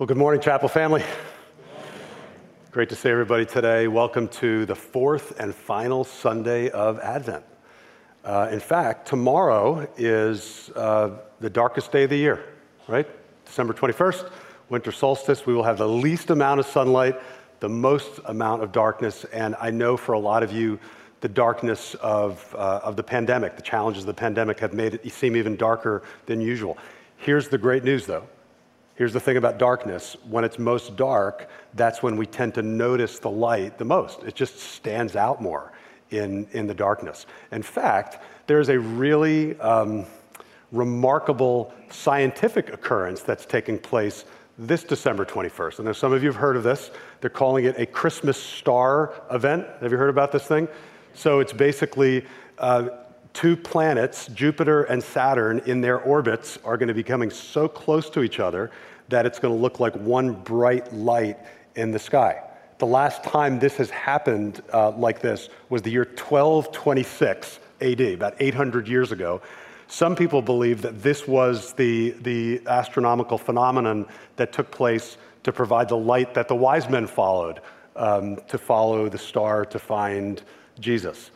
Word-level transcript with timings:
Well, 0.00 0.06
good 0.06 0.16
morning, 0.16 0.40
Chapel 0.40 0.70
family. 0.70 1.04
Great 2.70 2.88
to 2.88 2.96
see 2.96 3.10
everybody 3.10 3.44
today. 3.44 3.86
Welcome 3.86 4.28
to 4.28 4.64
the 4.64 4.74
fourth 4.74 5.38
and 5.38 5.54
final 5.54 6.04
Sunday 6.04 6.70
of 6.70 6.98
Advent. 7.00 7.44
Uh, 8.24 8.48
in 8.50 8.60
fact, 8.60 9.06
tomorrow 9.06 9.86
is 9.98 10.70
uh, 10.74 11.18
the 11.40 11.50
darkest 11.50 11.92
day 11.92 12.04
of 12.04 12.08
the 12.08 12.16
year, 12.16 12.42
right? 12.88 13.06
December 13.44 13.74
21st, 13.74 14.30
winter 14.70 14.90
solstice. 14.90 15.44
We 15.44 15.52
will 15.52 15.64
have 15.64 15.76
the 15.76 15.86
least 15.86 16.30
amount 16.30 16.60
of 16.60 16.66
sunlight, 16.66 17.20
the 17.58 17.68
most 17.68 18.20
amount 18.24 18.62
of 18.62 18.72
darkness, 18.72 19.24
and 19.34 19.54
I 19.60 19.68
know 19.68 19.98
for 19.98 20.14
a 20.14 20.18
lot 20.18 20.42
of 20.42 20.50
you, 20.50 20.80
the 21.20 21.28
darkness 21.28 21.94
of, 21.96 22.54
uh, 22.56 22.80
of 22.82 22.96
the 22.96 23.02
pandemic, 23.02 23.54
the 23.54 23.60
challenges 23.60 24.04
of 24.04 24.06
the 24.06 24.14
pandemic 24.14 24.60
have 24.60 24.72
made 24.72 24.94
it 24.94 25.12
seem 25.12 25.36
even 25.36 25.56
darker 25.56 26.02
than 26.24 26.40
usual. 26.40 26.78
Here's 27.18 27.48
the 27.48 27.58
great 27.58 27.84
news, 27.84 28.06
though 28.06 28.26
Here's 29.00 29.14
the 29.14 29.18
thing 29.18 29.38
about 29.38 29.56
darkness 29.56 30.14
when 30.28 30.44
it's 30.44 30.58
most 30.58 30.94
dark, 30.94 31.48
that's 31.72 32.02
when 32.02 32.18
we 32.18 32.26
tend 32.26 32.52
to 32.56 32.62
notice 32.62 33.18
the 33.18 33.30
light 33.30 33.78
the 33.78 33.84
most. 33.86 34.22
It 34.24 34.34
just 34.34 34.58
stands 34.58 35.16
out 35.16 35.40
more 35.40 35.72
in, 36.10 36.46
in 36.52 36.66
the 36.66 36.74
darkness. 36.74 37.24
In 37.50 37.62
fact, 37.62 38.18
there's 38.46 38.68
a 38.68 38.78
really 38.78 39.58
um, 39.60 40.04
remarkable 40.70 41.72
scientific 41.88 42.74
occurrence 42.74 43.22
that's 43.22 43.46
taking 43.46 43.78
place 43.78 44.26
this 44.58 44.84
December 44.84 45.24
21st. 45.24 45.80
I 45.80 45.84
know 45.84 45.92
some 45.94 46.12
of 46.12 46.22
you 46.22 46.28
have 46.28 46.36
heard 46.36 46.56
of 46.56 46.62
this. 46.62 46.90
They're 47.22 47.30
calling 47.30 47.64
it 47.64 47.78
a 47.78 47.86
Christmas 47.86 48.36
star 48.36 49.14
event. 49.30 49.66
Have 49.80 49.92
you 49.92 49.96
heard 49.96 50.10
about 50.10 50.30
this 50.30 50.44
thing? 50.44 50.68
So 51.14 51.40
it's 51.40 51.54
basically 51.54 52.26
uh, 52.58 52.90
two 53.32 53.56
planets, 53.56 54.26
Jupiter 54.26 54.82
and 54.84 55.02
Saturn, 55.02 55.60
in 55.60 55.80
their 55.80 56.00
orbits 56.00 56.58
are 56.66 56.76
going 56.76 56.88
to 56.88 56.94
be 56.94 57.02
coming 57.02 57.30
so 57.30 57.66
close 57.66 58.10
to 58.10 58.22
each 58.22 58.40
other 58.40 58.70
that 59.10 59.26
it's 59.26 59.38
going 59.38 59.54
to 59.54 59.60
look 59.60 59.78
like 59.78 59.94
one 59.94 60.32
bright 60.32 60.92
light 60.92 61.38
in 61.76 61.90
the 61.90 61.98
sky. 61.98 62.42
The 62.78 62.86
last 62.86 63.22
time 63.22 63.58
this 63.58 63.76
has 63.76 63.90
happened 63.90 64.62
uh, 64.72 64.92
like 64.92 65.20
this 65.20 65.50
was 65.68 65.82
the 65.82 65.90
year 65.90 66.04
1226 66.04 67.60
AD, 67.82 68.00
about 68.00 68.34
800 68.40 68.88
years 68.88 69.12
ago. 69.12 69.42
Some 69.86 70.16
people 70.16 70.40
believe 70.40 70.82
that 70.82 71.02
this 71.02 71.26
was 71.26 71.72
the, 71.74 72.10
the 72.22 72.62
astronomical 72.66 73.36
phenomenon 73.36 74.06
that 74.36 74.52
took 74.52 74.70
place 74.70 75.18
to 75.42 75.52
provide 75.52 75.88
the 75.88 75.96
light 75.96 76.32
that 76.34 76.48
the 76.48 76.54
wise 76.54 76.88
men 76.88 77.06
followed, 77.06 77.60
um, 77.96 78.38
to 78.48 78.56
follow 78.56 79.08
the 79.08 79.18
star 79.18 79.64
to 79.66 79.78
find 79.78 80.42
Jesus. 80.78 81.30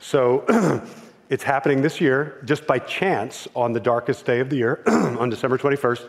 So 0.00 0.44
it's 1.30 1.44
happening 1.44 1.82
this 1.82 2.00
year 2.00 2.42
just 2.44 2.66
by 2.66 2.78
chance 2.78 3.46
on 3.54 3.72
the 3.72 3.80
darkest 3.80 4.26
day 4.26 4.40
of 4.40 4.50
the 4.50 4.56
year, 4.56 4.82
on 4.86 5.30
December 5.30 5.56
21st. 5.56 6.08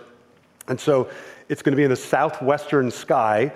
And 0.72 0.80
so 0.80 1.10
it's 1.50 1.62
going 1.62 1.74
to 1.74 1.78
be 1.78 1.84
in 1.84 1.90
the 1.90 1.98
southwestern 1.98 2.92
sky 2.92 3.52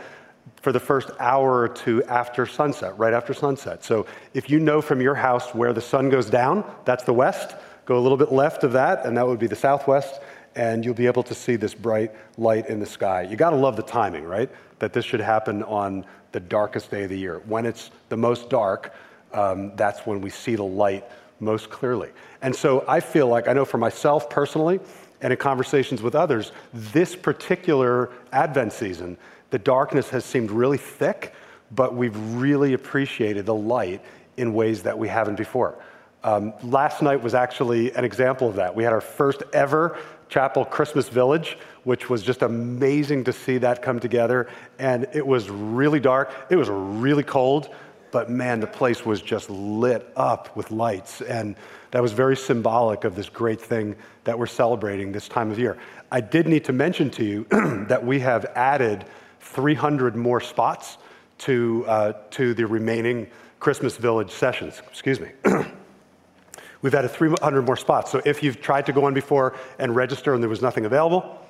for 0.62 0.74
the 0.74 0.82
first 0.82 1.10
hour 1.18 1.62
or 1.62 1.70
two 1.70 2.04
after 2.04 2.46
sunset, 2.46 2.98
right 3.00 3.14
after 3.14 3.34
sunset. 3.34 3.86
So 3.86 4.06
if 4.34 4.50
you 4.50 4.60
know 4.60 4.82
from 4.82 5.00
your 5.00 5.16
house 5.16 5.56
where 5.56 5.72
the 5.72 5.82
sun 5.82 6.10
goes 6.10 6.30
down, 6.30 6.70
that's 6.84 7.06
the 7.06 7.14
west. 7.14 7.56
Go 7.86 7.98
a 7.98 8.04
little 8.04 8.18
bit 8.18 8.34
left 8.34 8.66
of 8.66 8.74
that, 8.74 9.06
and 9.06 9.16
that 9.18 9.26
would 9.26 9.40
be 9.40 9.48
the 9.48 9.56
southwest, 9.56 10.20
and 10.56 10.84
you'll 10.84 10.94
be 10.94 11.08
able 11.08 11.24
to 11.24 11.34
see 11.34 11.56
this 11.56 11.74
bright 11.74 12.12
light 12.38 12.68
in 12.68 12.82
the 12.82 12.86
sky. 12.86 13.22
You 13.22 13.38
got 13.38 13.52
to 13.52 13.56
love 13.56 13.78
the 13.78 13.84
timing, 13.84 14.26
right? 14.26 14.50
That 14.80 14.92
this 14.92 15.06
should 15.06 15.22
happen 15.22 15.64
on 15.64 16.06
the 16.34 16.42
darkest 16.42 16.92
day 16.92 17.04
of 17.04 17.10
the 17.10 17.18
year. 17.18 17.42
When 17.46 17.66
it's 17.66 17.92
the 18.10 18.18
most 18.18 18.50
dark, 18.50 18.94
um, 19.32 19.74
that's 19.78 20.06
when 20.06 20.20
we 20.20 20.30
see 20.30 20.56
the 20.56 20.64
light 20.64 21.06
most 21.40 21.70
clearly. 21.70 22.10
And 22.42 22.54
so 22.54 22.84
I 22.88 23.00
feel 23.00 23.28
like, 23.28 23.48
I 23.48 23.54
know 23.54 23.66
for 23.66 23.78
myself 23.78 24.30
personally, 24.30 24.80
and 25.22 25.32
in 25.32 25.38
conversations 25.38 26.02
with 26.02 26.16
others, 26.16 26.52
this 26.74 27.16
particular 27.16 28.12
Advent 28.32 28.74
season, 28.74 29.18
the 29.50 29.60
darkness 29.60 30.10
has 30.10 30.26
seemed 30.26 30.52
really 30.52 30.78
thick, 30.78 31.34
but 31.72 31.96
we've 31.96 32.18
really 32.36 32.74
appreciated 32.74 33.46
the 33.46 33.56
light 33.56 34.02
in 34.38 34.54
ways 34.54 34.84
that 34.84 34.98
we 34.98 35.08
haven't 35.08 35.36
before. 35.36 35.76
Um, 36.24 36.54
last 36.64 37.02
night 37.02 37.22
was 37.22 37.36
actually 37.36 37.94
an 37.94 38.04
example 38.04 38.50
of 38.50 38.56
that. 38.56 38.76
We 38.76 38.84
had 38.84 38.94
our 38.94 39.02
first 39.02 39.44
ever 39.54 39.98
Chapel 40.28 40.66
Christmas 40.66 41.08
Village, 41.08 41.58
which 41.84 42.10
was 42.10 42.24
just 42.24 42.42
amazing 42.42 43.24
to 43.26 43.34
see 43.34 43.60
that 43.60 43.82
come 43.82 44.00
together. 44.00 44.50
And 44.80 45.08
it 45.14 45.26
was 45.26 45.50
really 45.50 46.00
dark, 46.00 46.32
it 46.50 46.56
was 46.56 46.70
really 46.70 47.24
cold, 47.24 47.70
but 48.16 48.30
man, 48.30 48.62
the 48.62 48.68
place 48.68 49.06
was 49.06 49.22
just 49.22 49.50
lit 49.50 50.10
up 50.16 50.56
with 50.56 50.72
lights. 50.72 51.20
And 51.20 51.54
that 51.92 52.02
was 52.02 52.14
very 52.14 52.38
symbolic 52.38 53.04
of 53.04 53.14
this 53.14 53.28
great 53.28 53.60
thing 53.60 53.94
that 54.24 54.40
we're 54.40 54.46
celebrating 54.46 55.12
this 55.12 55.28
time 55.28 55.52
of 55.52 55.60
year. 55.60 55.78
I 56.14 56.22
did 56.22 56.48
need 56.48 56.64
to 56.64 56.72
mention 56.72 57.10
to 57.10 57.26
you 57.26 57.44
that 57.90 58.06
we 58.06 58.22
have 58.22 58.46
added 58.56 59.04
300 59.42 60.16
more 60.16 60.40
spots 60.40 60.98
to, 61.40 61.84
uh, 61.90 62.14
to 62.32 62.54
the 62.54 62.66
remaining 62.66 63.28
Christmas 63.60 63.98
Village 63.98 64.32
sessions. 64.32 64.82
Excuse 64.90 65.20
me. 65.20 65.32
We've 66.82 66.96
added 66.96 67.12
300 67.12 67.64
more 67.64 67.76
spots. 67.76 68.14
So 68.14 68.22
if 68.24 68.42
you've 68.42 68.62
tried 68.62 68.86
to 68.86 68.94
go 68.94 69.04
on 69.04 69.14
before 69.14 69.58
and 69.78 69.94
register 69.94 70.34
and 70.34 70.42
there 70.42 70.50
was 70.50 70.62
nothing 70.62 70.86
available, 70.86 71.46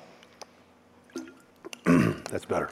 that's 1.84 2.44
better. 2.44 2.70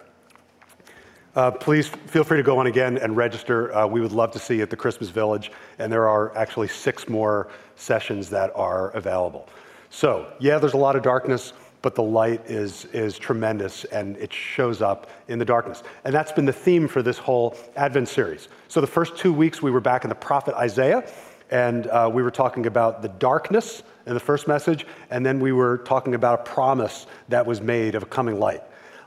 Uh, 1.35 1.51
please 1.51 1.89
feel 1.89 2.23
free 2.23 2.37
to 2.37 2.45
go 2.45 2.59
on 2.59 2.69
again 2.69 2.97
and 2.99 3.17
register. 3.17 3.75
Uh, 3.75 3.87
we 3.87 4.01
would 4.01 4.13
love 4.13 4.31
to 4.31 4.39
see 4.39 4.57
you 4.57 4.63
at 4.63 4.71
the 4.71 4.77
Christmas 4.77 5.11
Village, 5.11 5.51
and 5.81 5.93
there 5.93 6.09
are 6.09 6.37
actually 6.37 6.69
six 6.69 7.09
more 7.09 7.49
sessions 7.75 8.31
that 8.31 8.53
are 8.55 8.91
available. 8.91 9.49
So, 9.91 10.33
yeah, 10.39 10.59
there's 10.59 10.75
a 10.75 10.79
lot 10.79 10.95
of 10.95 11.03
darkness, 11.03 11.53
but 11.83 11.97
the 11.97 12.05
light 12.05 12.41
is, 12.47 12.85
is 12.87 13.19
tremendous 13.19 13.85
and 13.87 14.17
it 14.19 14.33
shows 14.33 14.81
up 14.81 15.11
in 15.27 15.41
the 15.41 15.45
darkness. 15.45 15.83
And 16.05 16.15
that's 16.15 16.31
been 16.31 16.45
the 16.45 16.53
theme 16.53 16.87
for 16.87 17.03
this 17.03 17.19
whole 17.19 17.57
Advent 17.75 18.09
series. 18.09 18.49
So, 18.69 18.81
the 18.81 18.87
first 18.87 19.17
two 19.17 19.33
weeks 19.33 19.61
we 19.61 19.73
were 19.73 19.81
back 19.81 20.05
in 20.05 20.11
the 20.11 20.15
prophet 20.15 20.55
Isaiah, 20.55 21.05
and 21.51 21.89
uh, 21.89 22.09
we 22.13 22.23
were 22.23 22.31
talking 22.31 22.67
about 22.67 23.03
the 23.03 23.09
darkness 23.09 23.83
in 24.07 24.15
the 24.15 24.21
first 24.21 24.47
message, 24.47 24.87
and 25.11 25.27
then 25.27 25.41
we 25.41 25.51
were 25.51 25.79
talking 25.79 26.15
about 26.15 26.41
a 26.41 26.43
promise 26.45 27.09
that 27.29 27.45
was 27.45 27.61
made 27.61 27.97
of 27.97 28.05
a 28.05 28.07
coming 28.07 28.39
light. 28.39 28.63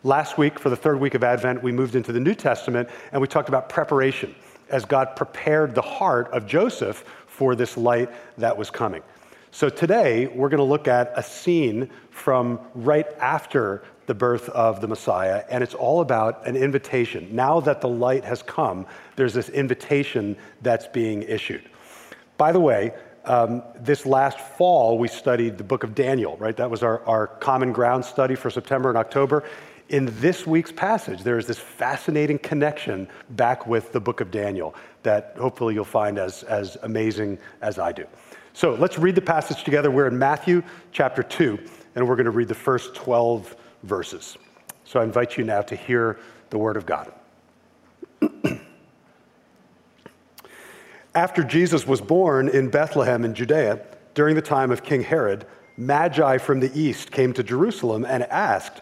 Last 0.08 0.38
week, 0.38 0.58
for 0.58 0.70
the 0.70 0.76
third 0.78 1.02
week 1.02 1.16
of 1.16 1.24
Advent, 1.26 1.62
we 1.62 1.74
moved 1.74 1.94
into 1.94 2.14
the 2.14 2.20
New 2.22 2.34
Testament 2.34 2.88
and 3.12 3.22
we 3.22 3.28
talked 3.28 3.50
about 3.50 3.68
preparation 3.68 4.34
as 4.70 4.86
God 4.86 5.18
prepared 5.18 5.76
the 5.76 5.82
heart 5.82 6.32
of 6.32 6.48
Joseph 6.48 7.04
for 7.28 7.56
this 7.56 7.76
light 7.76 8.10
that 8.38 8.56
was 8.56 8.70
coming. 8.70 9.04
So 9.52 9.68
today, 9.68 10.28
we're 10.28 10.48
going 10.48 10.60
to 10.60 10.64
look 10.64 10.88
at 10.88 11.12
a 11.18 11.22
scene 11.22 11.90
from 12.10 12.58
right 12.74 13.06
after 13.20 13.84
the 14.06 14.14
birth 14.14 14.48
of 14.48 14.80
the 14.80 14.88
Messiah, 14.88 15.44
and 15.50 15.62
it's 15.62 15.74
all 15.74 16.00
about 16.00 16.48
an 16.48 16.56
invitation. 16.56 17.28
Now 17.36 17.60
that 17.60 17.82
the 17.82 17.90
light 17.90 18.24
has 18.24 18.42
come, 18.42 18.86
there's 19.18 19.34
this 19.34 19.50
invitation 19.50 20.38
that's 20.62 20.88
being 20.88 21.24
issued. 21.24 21.70
By 22.38 22.54
the 22.54 22.62
way, 22.62 22.94
um, 23.26 23.62
this 23.76 24.06
last 24.06 24.40
fall, 24.40 24.98
we 24.98 25.10
studied 25.10 25.58
the 25.58 25.66
book 25.66 25.84
of 25.84 25.94
Daniel, 25.94 26.38
right? 26.38 26.56
That 26.56 26.72
was 26.72 26.82
our, 26.82 27.04
our 27.04 27.28
common 27.28 27.74
ground 27.74 28.06
study 28.06 28.36
for 28.36 28.50
September 28.50 28.88
and 28.88 28.98
October 28.98 29.44
in 29.90 30.10
this 30.20 30.46
week's 30.46 30.72
passage, 30.72 31.24
there 31.24 31.38
is 31.38 31.48
this 31.48 31.60
fascinating 31.60 32.40
connection 32.40 33.08
back 33.32 33.68
with 33.68 33.92
the 33.92 34.00
book 34.00 34.22
of 34.22 34.32
Daniel 34.32 34.76
that 35.04 35.36
hopefully 35.38 35.74
you'll 35.74 35.86
find 35.86 36.20
as, 36.20 36.44
as 36.44 36.78
amazing 36.84 37.38
as 37.62 37.80
I 37.80 37.92
do. 37.92 38.06
So 38.54 38.74
let's 38.74 38.98
read 38.98 39.16
the 39.16 39.22
passage 39.22 39.64
together. 39.64 39.90
We're 39.92 40.08
in 40.08 40.18
Matthew 40.18 40.64
chapter 40.92 41.24
2, 41.24 41.60
and 41.96 42.08
we're 42.08 42.16
going 42.16 42.26
to 42.26 42.32
read 42.32 42.48
the 42.48 42.56
first 42.56 42.96
12 42.96 43.56
verses. 43.84 44.38
So 44.84 45.00
I 45.00 45.04
invite 45.04 45.38
you 45.38 45.44
now 45.44 45.62
to 45.62 45.76
hear 45.76 46.20
the 46.50 46.58
word 46.58 46.76
of 46.76 46.86
God. 46.86 47.14
After 51.16 51.44
Jesus 51.44 51.88
was 51.88 52.02
born 52.02 52.50
in 52.50 52.70
Bethlehem 52.70 53.24
in 53.24 53.34
Judea, 53.34 53.80
during 54.16 54.36
the 54.36 54.42
time 54.42 54.72
of 54.72 54.84
King 54.84 55.04
Herod, 55.04 55.46
Magi 55.78 56.40
from 56.40 56.60
the 56.60 56.72
east 56.78 57.12
came 57.12 57.34
to 57.34 57.44
Jerusalem 57.44 58.06
and 58.06 58.24
asked, 58.24 58.82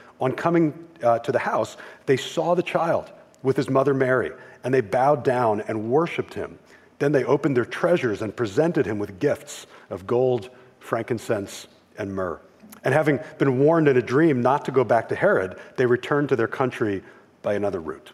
On 0.21 0.31
coming 0.31 0.87
uh, 1.03 1.19
to 1.19 1.31
the 1.31 1.39
house, 1.39 1.75
they 2.05 2.15
saw 2.15 2.55
the 2.55 2.63
child 2.63 3.11
with 3.43 3.57
his 3.57 3.69
mother 3.69 3.93
Mary, 3.93 4.31
and 4.63 4.73
they 4.73 4.81
bowed 4.81 5.23
down 5.23 5.61
and 5.61 5.89
worshiped 5.89 6.33
him. 6.33 6.59
Then 6.99 7.11
they 7.11 7.23
opened 7.23 7.57
their 7.57 7.65
treasures 7.65 8.21
and 8.21 8.35
presented 8.35 8.85
him 8.85 8.99
with 8.99 9.19
gifts 9.19 9.65
of 9.89 10.05
gold, 10.05 10.51
frankincense, 10.79 11.67
and 11.97 12.13
myrrh. 12.13 12.39
And 12.83 12.93
having 12.93 13.19
been 13.39 13.59
warned 13.59 13.87
in 13.87 13.97
a 13.97 14.01
dream 14.01 14.41
not 14.41 14.65
to 14.65 14.71
go 14.71 14.83
back 14.83 15.09
to 15.09 15.15
Herod, 15.15 15.59
they 15.77 15.85
returned 15.85 16.29
to 16.29 16.35
their 16.35 16.47
country 16.47 17.03
by 17.41 17.55
another 17.55 17.79
route. 17.79 18.11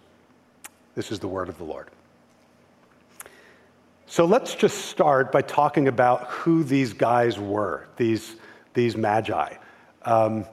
This 0.95 1.11
is 1.11 1.19
the 1.19 1.27
word 1.27 1.49
of 1.49 1.57
the 1.57 1.63
Lord. 1.65 1.89
So 4.07 4.23
let's 4.23 4.55
just 4.55 4.85
start 4.85 5.33
by 5.33 5.41
talking 5.41 5.89
about 5.89 6.27
who 6.27 6.63
these 6.63 6.93
guys 6.93 7.37
were, 7.37 7.87
these, 7.97 8.37
these 8.73 8.95
magi. 8.95 9.53
Um, 10.03 10.45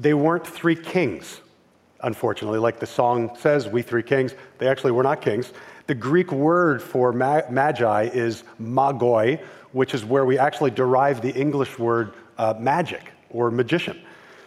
they 0.00 0.14
weren't 0.14 0.46
three 0.46 0.76
kings, 0.76 1.40
unfortunately, 2.02 2.58
like 2.58 2.80
the 2.80 2.86
song 2.86 3.36
says, 3.38 3.68
We 3.68 3.82
Three 3.82 4.02
Kings. 4.02 4.34
They 4.58 4.68
actually 4.68 4.92
were 4.92 5.02
not 5.02 5.20
kings. 5.20 5.52
The 5.86 5.94
Greek 5.94 6.32
word 6.32 6.82
for 6.82 7.12
magi 7.12 8.10
is 8.12 8.44
magoi, 8.60 9.40
which 9.72 9.94
is 9.94 10.04
where 10.04 10.24
we 10.24 10.38
actually 10.38 10.70
derive 10.70 11.20
the 11.20 11.32
English 11.32 11.78
word 11.78 12.14
uh, 12.38 12.54
magic 12.58 13.12
or 13.30 13.50
magician. 13.50 14.00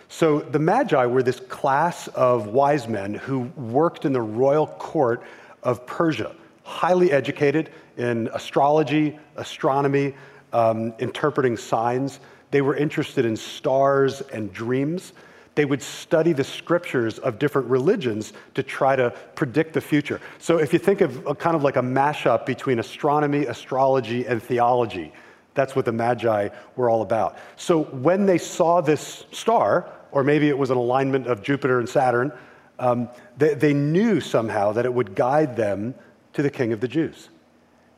So 0.09 0.39
the 0.39 0.59
Magi 0.59 1.05
were 1.05 1.21
this 1.21 1.41
class 1.41 2.07
of 2.09 2.47
wise 2.47 2.87
men 2.87 3.13
who 3.13 3.39
worked 3.57 4.05
in 4.05 4.13
the 4.13 4.21
royal 4.21 4.67
court 4.67 5.23
of 5.63 5.85
Persia, 5.85 6.33
highly 6.63 7.11
educated 7.11 7.71
in 7.97 8.29
astrology, 8.33 9.19
astronomy, 9.35 10.15
um, 10.53 10.93
interpreting 10.99 11.57
signs. 11.57 12.21
They 12.51 12.61
were 12.61 12.75
interested 12.75 13.25
in 13.25 13.35
stars 13.35 14.21
and 14.21 14.51
dreams. 14.53 15.11
They 15.57 15.65
would 15.65 15.81
study 15.81 16.33
the 16.33 16.43
scriptures 16.43 17.17
of 17.17 17.39
different 17.39 17.67
religions 17.67 18.31
to 18.53 18.61
try 18.61 18.95
to 18.95 19.09
predict 19.33 19.73
the 19.73 19.81
future. 19.81 20.21
So, 20.37 20.59
if 20.59 20.71
you 20.71 20.77
think 20.77 21.01
of 21.01 21.39
kind 21.39 21.55
of 21.55 21.63
like 21.63 21.77
a 21.77 21.81
mashup 21.81 22.45
between 22.45 22.77
astronomy, 22.77 23.47
astrology, 23.47 24.27
and 24.27 24.41
theology, 24.41 25.11
that's 25.55 25.75
what 25.75 25.85
the 25.85 25.91
Magi 25.91 26.49
were 26.75 26.91
all 26.91 27.01
about. 27.01 27.39
So, 27.55 27.85
when 27.85 28.27
they 28.27 28.37
saw 28.37 28.81
this 28.81 29.25
star, 29.31 29.91
or 30.11 30.23
maybe 30.23 30.47
it 30.47 30.55
was 30.55 30.69
an 30.69 30.77
alignment 30.77 31.25
of 31.25 31.41
Jupiter 31.41 31.79
and 31.79 31.89
Saturn, 31.89 32.31
um, 32.77 33.09
they, 33.35 33.55
they 33.55 33.73
knew 33.73 34.21
somehow 34.21 34.73
that 34.73 34.85
it 34.85 34.93
would 34.93 35.15
guide 35.15 35.55
them 35.55 35.95
to 36.33 36.43
the 36.43 36.51
King 36.51 36.71
of 36.71 36.81
the 36.81 36.87
Jews. 36.87 37.29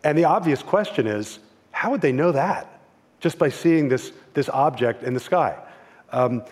And 0.05 0.17
the 0.17 0.23
obvious 0.23 0.63
question 0.63 1.07
is 1.07 1.39
how 1.71 1.91
would 1.91 1.99
they 1.99 2.13
know 2.13 2.31
that? 2.31 2.79
Just 3.19 3.37
by 3.37 3.49
seeing 3.49 3.89
this, 3.89 4.13
this 4.33 4.47
object 4.47 5.03
in 5.03 5.13
the 5.13 5.19
sky. 5.19 5.57
Um, 6.13 6.43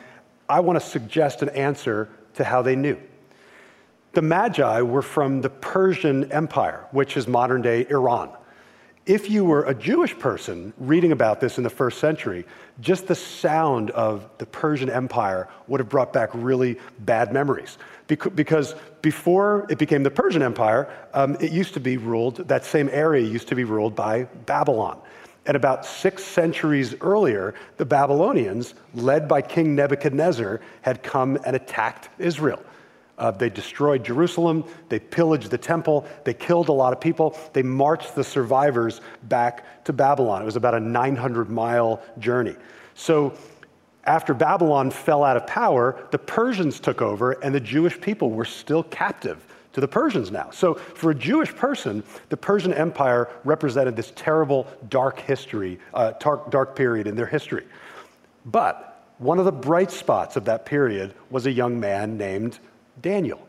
I 0.50 0.60
want 0.62 0.80
to 0.80 0.86
suggest 0.86 1.42
an 1.42 1.50
answer 1.50 2.10
to 2.36 2.44
how 2.44 2.62
they 2.62 2.76
knew. 2.76 2.98
The 4.14 4.22
Magi 4.22 4.82
were 4.82 5.02
from 5.02 5.42
the 5.42 5.50
Persian 5.50 6.32
Empire, 6.32 6.86
which 6.92 7.18
is 7.18 7.28
modern 7.28 7.62
day 7.62 7.86
Iran. 7.90 8.32
If 9.06 9.30
you 9.30 9.46
were 9.46 9.64
a 9.64 9.74
Jewish 9.74 10.18
person 10.18 10.74
reading 10.78 11.14
about 11.14 11.40
this 11.40 11.58
in 11.58 11.64
the 11.64 11.70
first 11.70 12.00
century, 12.00 12.46
just 12.82 13.08
the 13.08 13.16
sound 13.16 13.90
of 13.92 14.28
the 14.38 14.46
Persian 14.46 14.90
Empire 14.90 15.48
would 15.68 15.80
have 15.80 15.88
brought 15.88 16.12
back 16.12 16.30
really 16.34 16.78
bad 17.00 17.32
memories. 17.32 17.78
Because 18.08 18.76
before 19.02 19.66
it 19.70 19.78
became 19.78 20.04
the 20.04 20.12
Persian 20.12 20.42
Empire, 20.42 20.90
um, 21.14 21.38
it 21.40 21.52
used 21.52 21.74
to 21.76 21.80
be 21.80 21.96
ruled, 21.96 22.48
that 22.50 22.66
same 22.66 22.90
area 22.92 23.26
used 23.26 23.48
to 23.48 23.56
be 23.56 23.64
ruled 23.64 23.96
by 23.96 24.24
Babylon. 24.46 25.00
And 25.48 25.56
about 25.56 25.86
six 25.86 26.24
centuries 26.26 26.94
earlier, 27.00 27.56
the 27.78 27.86
Babylonians, 27.86 28.76
led 28.94 29.28
by 29.30 29.42
King 29.42 29.76
Nebuchadnezzar, 29.76 30.60
had 30.82 31.02
come 31.02 31.38
and 31.46 31.56
attacked 31.56 32.10
Israel. 32.20 32.62
Uh, 33.18 33.32
they 33.32 33.50
destroyed 33.50 34.04
Jerusalem, 34.04 34.64
they 34.90 35.00
pillaged 35.00 35.50
the 35.50 35.58
temple, 35.58 36.06
they 36.24 36.34
killed 36.34 36.70
a 36.70 36.74
lot 36.74 36.94
of 36.94 37.00
people, 37.00 37.36
they 37.54 37.64
marched 37.64 38.14
the 38.14 38.24
survivors 38.24 39.02
back 39.24 39.84
to 39.86 39.94
Babylon. 39.94 40.44
It 40.44 40.46
was 40.46 40.58
about 40.58 40.76
a 40.76 40.80
900 40.80 41.50
mile 41.50 42.02
journey. 42.20 42.56
So, 42.94 43.34
after 44.04 44.34
Babylon 44.34 44.92
fell 44.92 45.24
out 45.24 45.36
of 45.36 45.48
power, 45.48 46.08
the 46.12 46.20
Persians 46.20 46.80
took 46.80 47.02
over, 47.02 47.34
and 47.44 47.54
the 47.54 47.60
Jewish 47.60 48.00
people 48.00 48.32
were 48.32 48.46
still 48.46 48.84
captive 48.84 49.47
to 49.78 49.82
the 49.82 49.88
Persians 49.88 50.32
now. 50.32 50.50
So, 50.50 50.74
for 50.74 51.12
a 51.12 51.16
Jewish 51.16 51.54
person, 51.56 52.04
the 52.30 52.38
Persian 52.38 52.74
Empire 52.74 53.30
represented 53.44 53.96
this 53.96 54.12
terrible, 54.16 54.66
dark 54.90 55.20
history, 55.20 55.80
uh, 55.94 56.14
dark, 56.20 56.50
dark 56.50 56.76
period 56.76 57.06
in 57.06 57.16
their 57.16 57.28
history. 57.28 57.64
But 58.44 59.06
one 59.20 59.38
of 59.38 59.46
the 59.46 59.52
bright 59.52 59.92
spots 59.92 60.36
of 60.36 60.46
that 60.46 60.66
period 60.66 61.14
was 61.30 61.46
a 61.46 61.52
young 61.52 61.80
man 61.80 62.18
named 62.18 62.58
Daniel. 63.04 63.40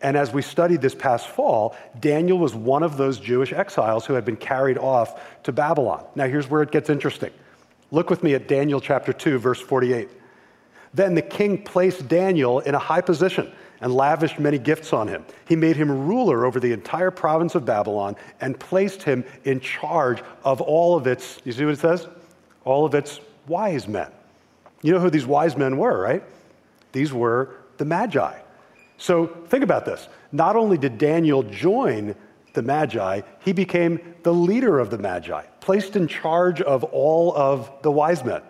And 0.00 0.16
as 0.16 0.32
we 0.32 0.40
studied 0.40 0.80
this 0.80 0.94
past 0.94 1.28
fall, 1.28 1.76
Daniel 2.00 2.38
was 2.38 2.54
one 2.54 2.82
of 2.82 2.96
those 2.96 3.20
Jewish 3.20 3.52
exiles 3.52 4.06
who 4.06 4.14
had 4.14 4.24
been 4.24 4.38
carried 4.38 4.78
off 4.78 5.42
to 5.42 5.52
Babylon. 5.52 6.02
Now, 6.14 6.28
here's 6.28 6.48
where 6.48 6.62
it 6.62 6.70
gets 6.70 6.88
interesting. 6.88 7.30
Look 7.90 8.08
with 8.08 8.22
me 8.22 8.32
at 8.32 8.48
Daniel 8.48 8.80
chapter 8.80 9.12
2, 9.12 9.38
verse 9.38 9.60
48. 9.60 10.08
Then 10.94 11.14
the 11.14 11.20
king 11.20 11.62
placed 11.62 12.08
Daniel 12.08 12.60
in 12.60 12.74
a 12.74 12.78
high 12.78 13.02
position 13.02 13.52
and 13.80 13.94
lavished 13.94 14.38
many 14.38 14.58
gifts 14.58 14.92
on 14.92 15.08
him. 15.08 15.24
He 15.46 15.56
made 15.56 15.76
him 15.76 16.06
ruler 16.06 16.44
over 16.44 16.60
the 16.60 16.72
entire 16.72 17.10
province 17.10 17.54
of 17.54 17.64
Babylon 17.64 18.16
and 18.40 18.58
placed 18.58 19.02
him 19.02 19.24
in 19.44 19.60
charge 19.60 20.22
of 20.44 20.60
all 20.60 20.96
of 20.96 21.06
its, 21.06 21.38
you 21.44 21.52
see 21.52 21.64
what 21.64 21.74
it 21.74 21.80
says? 21.80 22.08
All 22.64 22.84
of 22.84 22.94
its 22.94 23.20
wise 23.46 23.88
men. 23.88 24.10
You 24.82 24.92
know 24.92 25.00
who 25.00 25.10
these 25.10 25.26
wise 25.26 25.56
men 25.56 25.76
were, 25.76 26.00
right? 26.00 26.22
These 26.92 27.12
were 27.12 27.56
the 27.78 27.84
Magi. 27.84 28.38
So 28.96 29.26
think 29.26 29.64
about 29.64 29.84
this. 29.84 30.08
Not 30.32 30.56
only 30.56 30.76
did 30.76 30.98
Daniel 30.98 31.42
join 31.42 32.14
the 32.54 32.62
Magi, 32.62 33.22
he 33.44 33.52
became 33.52 34.14
the 34.22 34.32
leader 34.32 34.78
of 34.78 34.90
the 34.90 34.98
Magi, 34.98 35.42
placed 35.60 35.96
in 35.96 36.08
charge 36.08 36.60
of 36.60 36.84
all 36.84 37.36
of 37.36 37.70
the 37.82 37.90
wise 37.90 38.24
men. 38.24 38.42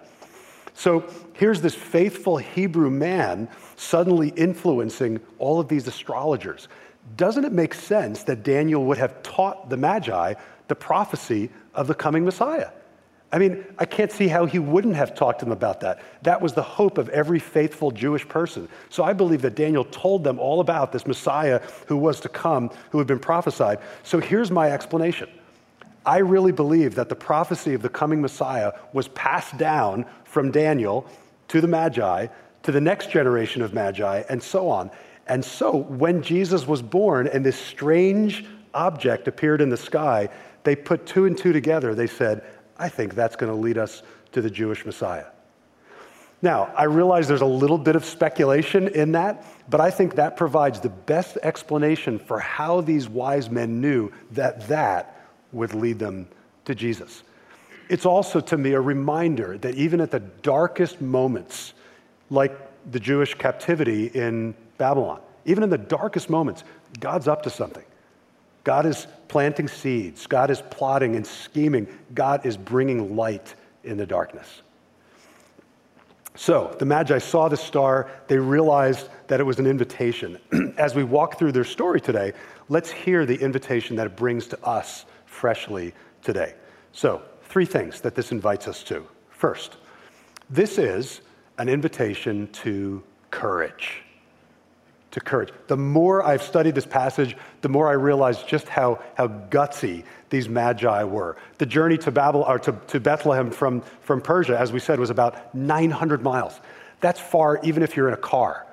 So 0.78 1.10
here's 1.32 1.60
this 1.60 1.75
faithful 1.75 2.36
Hebrew 2.36 2.88
man 2.88 3.48
suddenly 3.75 4.28
influencing 4.36 5.19
all 5.40 5.58
of 5.58 5.66
these 5.66 5.88
astrologers. 5.88 6.69
Doesn't 7.16 7.44
it 7.44 7.50
make 7.50 7.75
sense 7.75 8.22
that 8.22 8.44
Daniel 8.44 8.84
would 8.84 8.96
have 8.98 9.20
taught 9.25 9.70
the 9.70 9.76
Magi 9.76 10.35
the 10.68 10.75
prophecy 10.76 11.50
of 11.75 11.88
the 11.88 11.97
coming 11.97 12.25
Messiah? 12.25 12.70
I 13.32 13.38
mean, 13.38 13.64
I 13.76 13.87
can't 13.87 14.12
see 14.12 14.28
how 14.28 14.47
he 14.47 14.61
wouldn't 14.61 14.94
have 14.94 15.16
talked 15.16 15.40
to 15.40 15.47
them 15.47 15.52
about 15.52 15.80
that. 15.80 16.00
That 16.23 16.40
was 16.40 16.52
the 16.52 16.62
hope 16.62 16.97
of 16.97 17.08
every 17.08 17.40
faithful 17.40 17.90
Jewish 17.90 18.28
person. 18.28 18.68
So 18.88 19.02
I 19.02 19.14
believe 19.14 19.42
that 19.42 19.56
Daniel 19.56 19.85
told 19.85 20.23
them 20.23 20.38
all 20.38 20.61
about 20.61 20.92
this 20.92 21.08
Messiah 21.08 21.61
who 21.88 21.97
was 21.97 22.20
to 22.20 22.28
come, 22.28 22.70
who 22.90 22.99
had 22.99 23.08
been 23.08 23.18
prophesied. 23.18 23.80
So 24.04 24.20
here's 24.20 24.52
my 24.52 24.70
explanation. 24.70 25.28
I 26.09 26.19
really 26.19 26.53
believe 26.53 26.95
that 26.95 27.11
the 27.11 27.15
prophecy 27.15 27.75
of 27.75 27.83
the 27.83 27.91
coming 27.91 28.23
Messiah 28.23 28.73
was 28.95 29.09
passed 29.09 29.59
down 29.59 30.07
from 30.25 30.50
Daniel 30.50 31.07
to 31.49 31.61
the 31.61 31.69
Magi, 31.69 32.29
to 32.62 32.73
the 32.73 32.81
next 32.81 33.11
generation 33.11 33.61
of 33.61 33.75
Magi, 33.75 34.23
and 34.31 34.43
so 34.43 34.71
on. 34.71 34.91
And 35.27 35.45
so 35.45 35.77
when 35.77 36.23
Jesus 36.23 36.67
was 36.67 36.81
born 36.81 37.27
and 37.27 37.45
this 37.45 37.59
strange 37.59 38.47
object 38.73 39.29
appeared 39.29 39.61
in 39.61 39.69
the 39.69 39.77
sky, 39.77 40.31
they 40.65 40.75
put 40.75 41.05
two 41.05 41.27
and 41.27 41.37
two 41.37 41.53
together. 41.53 41.95
They 41.95 42.07
said, 42.07 42.43
I 42.79 42.88
think 42.88 43.15
that's 43.15 43.37
going 43.37 43.53
to 43.53 43.59
lead 43.59 43.77
us 43.77 44.03
to 44.33 44.41
the 44.41 44.49
Jewish 44.49 44.87
Messiah. 44.87 45.27
Now, 46.41 46.73
I 46.75 46.85
realize 46.85 47.29
there's 47.29 47.43
a 47.43 47.47
little 47.47 47.77
bit 47.77 47.97
of 47.97 48.05
speculation 48.07 48.88
in 48.88 49.12
that, 49.12 49.45
but 49.69 49.83
I 49.83 49.91
think 49.91 50.15
that 50.15 50.38
provides 50.38 50.81
the 50.81 50.88
best 50.88 51.37
explanation 51.43 52.19
for 52.19 52.38
how 52.38 52.81
these 52.81 53.11
wise 53.11 53.50
men 53.50 53.83
knew 53.83 54.11
that 54.31 54.69
that 54.69 55.17
would 55.52 55.75
lead 55.75 55.99
them 55.99 56.28
to 56.64 56.75
Jesus. 56.75 57.23
It's 57.88 58.05
also, 58.05 58.40
to 58.40 58.57
me, 58.59 58.73
a 58.73 58.81
reminder 58.81 59.57
that 59.59 59.75
even 59.75 60.00
at 60.00 60.11
the 60.11 60.21
darkest 60.21 61.00
moments, 61.00 61.73
like 62.31 62.52
the 62.90 63.00
Jewish 63.00 63.35
captivity 63.35 64.07
in 64.09 64.55
Babylon, 64.76 65.21
even 65.47 65.62
in 65.62 65.71
the 65.71 65.78
darkest 65.78 66.28
moments, 66.28 66.64
God's 67.00 67.28
up 67.28 67.43
to 67.45 67.50
something. 67.50 67.85
God 68.64 68.85
is 68.85 69.07
planting 69.28 69.69
seeds, 69.69 70.26
God 70.26 70.50
is 70.50 70.62
plotting 70.71 71.17
and 71.17 71.26
scheming, 71.26 71.87
God 72.14 72.45
is 72.45 72.57
bringing 72.57 73.17
light 73.17 73.55
in 73.85 73.97
the 73.97 74.07
darkness. 74.07 74.62
So 76.35 76.76
the 76.78 76.85
Magi 76.85 77.19
saw 77.19 77.49
the 77.49 77.57
star, 77.57 78.11
they 78.28 78.38
realized 78.38 79.09
that 79.28 79.40
it 79.40 79.45
was 79.45 79.59
an 79.59 79.67
invitation. 79.67 80.38
As 80.78 80.95
we 80.95 81.02
walk 81.02 81.38
through 81.38 81.52
their 81.52 81.64
story 81.64 82.00
today, 82.00 82.33
let's 82.69 82.90
hear 82.90 83.26
the 83.26 83.35
invitation 83.35 83.97
that 83.97 84.07
it 84.07 84.17
brings 84.17 84.47
to 84.49 84.64
us 84.64 85.07
freshly 85.38 85.95
today. 86.23 86.54
So, 86.92 87.23
three 87.45 87.64
things 87.64 88.00
that 88.00 88.14
this 88.14 88.33
invites 88.33 88.66
us 88.66 88.83
to. 88.85 89.07
First, 89.30 89.76
this 90.50 90.78
is 90.78 91.21
an 91.59 91.68
invitation 91.68 92.49
to 92.64 93.02
courage. 93.30 94.02
to 95.11 95.21
courage. 95.21 95.50
The 95.68 95.76
more 95.76 96.23
I've 96.23 96.42
studied 96.42 96.75
this 96.75 96.85
passage, 96.85 97.35
the 97.62 97.68
more 97.68 97.88
I 97.88 97.92
realize 97.92 98.42
just 98.42 98.68
how, 98.68 99.02
how 99.16 99.28
gutsy 99.28 100.04
these 100.28 100.49
magi 100.50 101.02
were. 101.04 101.37
The 101.57 101.66
journey 101.66 101.97
to, 101.99 102.11
Babel, 102.11 102.42
or 102.42 102.59
to, 102.59 102.73
to 102.88 103.00
Bethlehem 103.00 103.50
from, 103.50 103.80
from 104.02 104.21
Persia, 104.21 104.59
as 104.59 104.71
we 104.71 104.80
said, 104.80 105.00
was 105.00 105.09
about 105.09 105.54
900 105.54 106.23
miles. 106.23 106.61
That's 107.00 107.21
far 107.21 107.59
even 107.62 107.83
if 107.83 107.97
you're 107.97 108.09
in 108.09 108.14
a 108.14 108.25
car. 108.35 108.67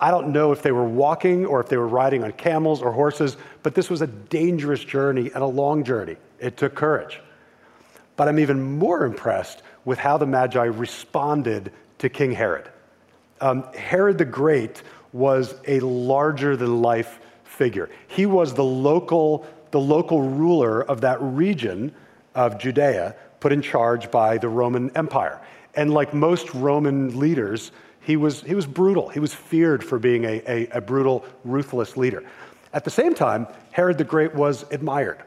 I 0.00 0.10
don't 0.10 0.28
know 0.28 0.52
if 0.52 0.62
they 0.62 0.72
were 0.72 0.84
walking 0.84 1.46
or 1.46 1.60
if 1.60 1.68
they 1.68 1.76
were 1.76 1.88
riding 1.88 2.22
on 2.22 2.32
camels 2.32 2.82
or 2.82 2.92
horses, 2.92 3.36
but 3.62 3.74
this 3.74 3.88
was 3.88 4.02
a 4.02 4.06
dangerous 4.06 4.84
journey 4.84 5.30
and 5.32 5.42
a 5.42 5.46
long 5.46 5.84
journey. 5.84 6.16
It 6.38 6.56
took 6.56 6.74
courage. 6.74 7.20
But 8.16 8.28
I'm 8.28 8.38
even 8.38 8.78
more 8.78 9.04
impressed 9.04 9.62
with 9.84 9.98
how 9.98 10.18
the 10.18 10.26
Magi 10.26 10.64
responded 10.64 11.72
to 11.98 12.08
King 12.08 12.32
Herod. 12.32 12.70
Um, 13.40 13.64
Herod 13.74 14.18
the 14.18 14.24
Great 14.24 14.82
was 15.12 15.54
a 15.66 15.80
larger 15.80 16.56
than 16.56 16.82
life 16.82 17.20
figure. 17.44 17.88
He 18.08 18.26
was 18.26 18.52
the 18.52 18.64
local, 18.64 19.46
the 19.70 19.80
local 19.80 20.22
ruler 20.22 20.82
of 20.82 21.00
that 21.02 21.20
region 21.20 21.94
of 22.34 22.58
Judea, 22.58 23.14
put 23.40 23.52
in 23.52 23.62
charge 23.62 24.10
by 24.10 24.36
the 24.36 24.48
Roman 24.48 24.90
Empire. 24.96 25.40
And 25.74 25.92
like 25.92 26.12
most 26.12 26.52
Roman 26.54 27.18
leaders, 27.18 27.72
he 28.06 28.16
was, 28.16 28.40
he 28.42 28.54
was 28.54 28.66
brutal. 28.66 29.08
He 29.08 29.18
was 29.18 29.34
feared 29.34 29.82
for 29.82 29.98
being 29.98 30.24
a, 30.24 30.40
a, 30.46 30.68
a 30.74 30.80
brutal, 30.80 31.24
ruthless 31.44 31.96
leader. 31.96 32.22
At 32.72 32.84
the 32.84 32.90
same 32.90 33.14
time, 33.14 33.48
Herod 33.72 33.98
the 33.98 34.04
Great 34.04 34.32
was 34.32 34.64
admired. 34.70 35.24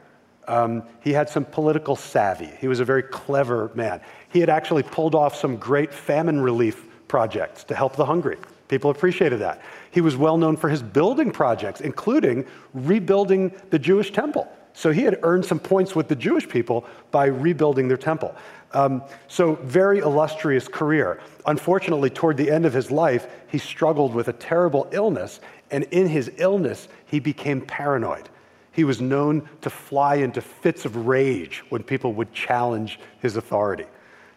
Um, 0.47 0.83
he 1.01 1.11
had 1.11 1.27
some 1.27 1.43
political 1.43 1.97
savvy. 1.97 2.49
He 2.61 2.69
was 2.69 2.79
a 2.79 2.85
very 2.85 3.03
clever 3.03 3.69
man. 3.75 3.99
He 4.29 4.39
had 4.39 4.47
actually 4.49 4.83
pulled 4.83 5.13
off 5.13 5.35
some 5.35 5.57
great 5.57 5.93
famine 5.93 6.39
relief 6.39 6.85
projects 7.09 7.65
to 7.65 7.75
help 7.75 7.97
the 7.97 8.05
hungry. 8.05 8.37
People 8.69 8.91
appreciated 8.91 9.39
that. 9.41 9.61
He 9.91 9.99
was 9.99 10.15
well 10.15 10.37
known 10.37 10.55
for 10.55 10.69
his 10.69 10.81
building 10.81 11.31
projects, 11.31 11.81
including 11.81 12.45
rebuilding 12.73 13.51
the 13.71 13.79
Jewish 13.79 14.13
temple. 14.13 14.47
So 14.71 14.91
he 14.91 15.01
had 15.01 15.19
earned 15.23 15.43
some 15.43 15.59
points 15.59 15.95
with 15.97 16.07
the 16.07 16.15
Jewish 16.15 16.47
people 16.47 16.85
by 17.11 17.25
rebuilding 17.25 17.89
their 17.89 17.97
temple. 17.97 18.33
Um, 18.71 19.03
so, 19.27 19.55
very 19.55 19.99
illustrious 19.99 20.67
career. 20.67 21.21
Unfortunately, 21.47 22.09
toward 22.09 22.37
the 22.37 22.51
end 22.51 22.65
of 22.65 22.73
his 22.73 22.91
life, 22.91 23.27
he 23.47 23.57
struggled 23.57 24.13
with 24.13 24.27
a 24.27 24.33
terrible 24.33 24.87
illness, 24.91 25.39
and 25.71 25.85
in 25.85 26.07
his 26.07 26.31
illness, 26.37 26.87
he 27.07 27.19
became 27.19 27.61
paranoid. 27.61 28.29
He 28.71 28.83
was 28.83 29.01
known 29.01 29.49
to 29.61 29.69
fly 29.69 30.15
into 30.15 30.41
fits 30.41 30.85
of 30.85 31.07
rage 31.07 31.63
when 31.69 31.81
people 31.81 32.13
would 32.13 32.31
challenge 32.31 32.99
his 33.19 33.37
authority. 33.37 33.85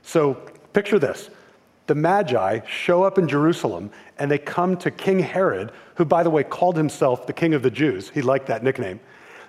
So, 0.02 0.34
picture 0.72 0.98
this 0.98 1.28
the 1.86 1.94
Magi 1.94 2.60
show 2.66 3.02
up 3.02 3.18
in 3.18 3.28
Jerusalem 3.28 3.90
and 4.18 4.30
they 4.30 4.38
come 4.38 4.76
to 4.78 4.90
King 4.90 5.18
Herod, 5.18 5.72
who, 5.96 6.04
by 6.04 6.22
the 6.22 6.30
way, 6.30 6.42
called 6.42 6.76
himself 6.76 7.26
the 7.26 7.32
King 7.32 7.54
of 7.54 7.62
the 7.62 7.70
Jews. 7.70 8.08
He 8.08 8.22
liked 8.22 8.46
that 8.46 8.62
nickname. 8.62 9.00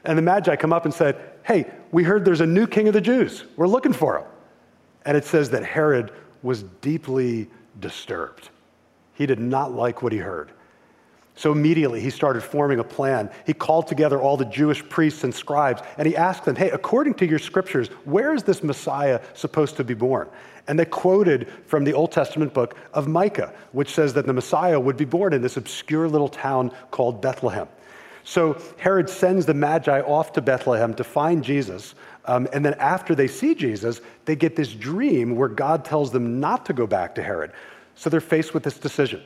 And 0.04 0.18
the 0.18 0.22
Magi 0.22 0.56
come 0.58 0.74
up 0.74 0.86
and 0.86 0.94
said, 0.94 1.18
Hey, 1.44 1.72
we 1.92 2.04
heard 2.04 2.26
there's 2.26 2.42
a 2.42 2.46
new 2.46 2.68
King 2.68 2.88
of 2.88 2.94
the 2.94 3.02
Jews. 3.02 3.46
We're 3.56 3.68
looking 3.68 3.94
for 3.94 4.18
him. 4.18 4.26
And 5.06 5.18
it 5.18 5.26
says 5.26 5.50
that 5.52 5.64
Herod 5.64 6.12
was 6.42 6.64
deeply 6.82 7.50
disturbed. 7.80 8.50
He 9.14 9.26
did 9.26 9.40
not 9.40 9.74
like 9.74 10.02
what 10.02 10.12
he 10.12 10.18
heard. 10.18 10.52
So 11.36 11.52
immediately 11.52 12.00
he 12.00 12.12
started 12.12 12.44
forming 12.44 12.80
a 12.80 12.84
plan. 12.84 13.30
He 13.46 13.54
called 13.54 13.88
together 13.88 14.22
all 14.22 14.38
the 14.38 14.46
Jewish 14.46 14.88
priests 14.88 15.24
and 15.24 15.34
scribes 15.34 15.82
and 15.98 16.08
he 16.08 16.16
asked 16.16 16.46
them, 16.46 16.56
Hey, 16.56 16.70
according 16.70 17.16
to 17.16 17.26
your 17.26 17.40
scriptures, 17.40 17.88
where 18.06 18.36
is 18.36 18.44
this 18.44 18.64
Messiah 18.64 19.20
supposed 19.34 19.76
to 19.78 19.84
be 19.84 19.96
born? 19.96 20.30
And 20.68 20.78
they 20.78 20.86
quoted 20.86 21.50
from 21.66 21.84
the 21.84 21.94
Old 21.94 22.12
Testament 22.12 22.54
book 22.54 22.78
of 22.94 23.08
Micah, 23.08 23.54
which 23.72 23.94
says 23.94 24.14
that 24.14 24.26
the 24.28 24.34
Messiah 24.34 24.80
would 24.80 24.96
be 24.96 25.06
born 25.06 25.34
in 25.34 25.42
this 25.42 25.58
obscure 25.58 26.08
little 26.08 26.30
town 26.30 26.72
called 26.92 27.22
Bethlehem. 27.22 27.68
So 28.24 28.62
Herod 28.78 29.10
sends 29.10 29.46
the 29.46 29.54
Magi 29.54 30.00
off 30.02 30.34
to 30.34 30.42
Bethlehem 30.42 30.94
to 30.94 31.04
find 31.04 31.44
Jesus. 31.44 31.96
Um, 32.26 32.48
and 32.54 32.64
then 32.64 32.76
after 32.76 33.16
they 33.16 33.28
see 33.28 33.54
Jesus, 33.54 34.02
they 34.26 34.36
get 34.36 34.56
this 34.56 34.74
dream 34.74 35.36
where 35.36 35.50
God 35.50 35.84
tells 35.84 36.12
them 36.12 36.40
not 36.40 36.66
to 36.68 36.74
go 36.74 36.88
back 36.88 37.16
to 37.16 37.24
Herod. 37.24 37.52
So 37.96 38.10
they're 38.10 38.22
faced 38.22 38.54
with 38.54 38.64
this 38.64 38.78
decision. 38.78 39.22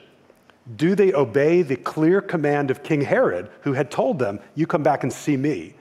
Do 0.76 0.96
they 0.96 1.14
obey 1.14 1.62
the 1.62 1.78
clear 1.78 2.22
command 2.22 2.72
of 2.72 2.84
King 2.84 3.02
Herod, 3.02 3.50
who 3.62 3.74
had 3.74 3.90
told 3.90 4.20
them, 4.20 4.40
You 4.56 4.68
come 4.68 4.84
back 4.84 5.04
and 5.04 5.14
see 5.14 5.38
me? 5.38 5.76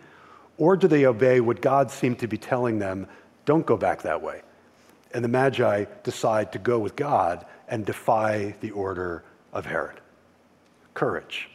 Or 0.58 0.76
do 0.76 0.88
they 0.88 1.06
obey 1.06 1.40
what 1.40 1.60
God 1.60 1.90
seemed 1.90 2.18
to 2.20 2.28
be 2.28 2.38
telling 2.38 2.78
them, 2.78 3.08
Don't 3.46 3.66
go 3.66 3.76
back 3.76 4.02
that 4.02 4.22
way? 4.22 4.42
And 5.12 5.24
the 5.24 5.28
Magi 5.28 5.86
decide 6.04 6.52
to 6.52 6.58
go 6.58 6.78
with 6.78 6.94
God 6.94 7.46
and 7.68 7.84
defy 7.84 8.54
the 8.60 8.70
order 8.70 9.24
of 9.52 9.66
Herod. 9.66 10.00
Courage. 10.94 11.48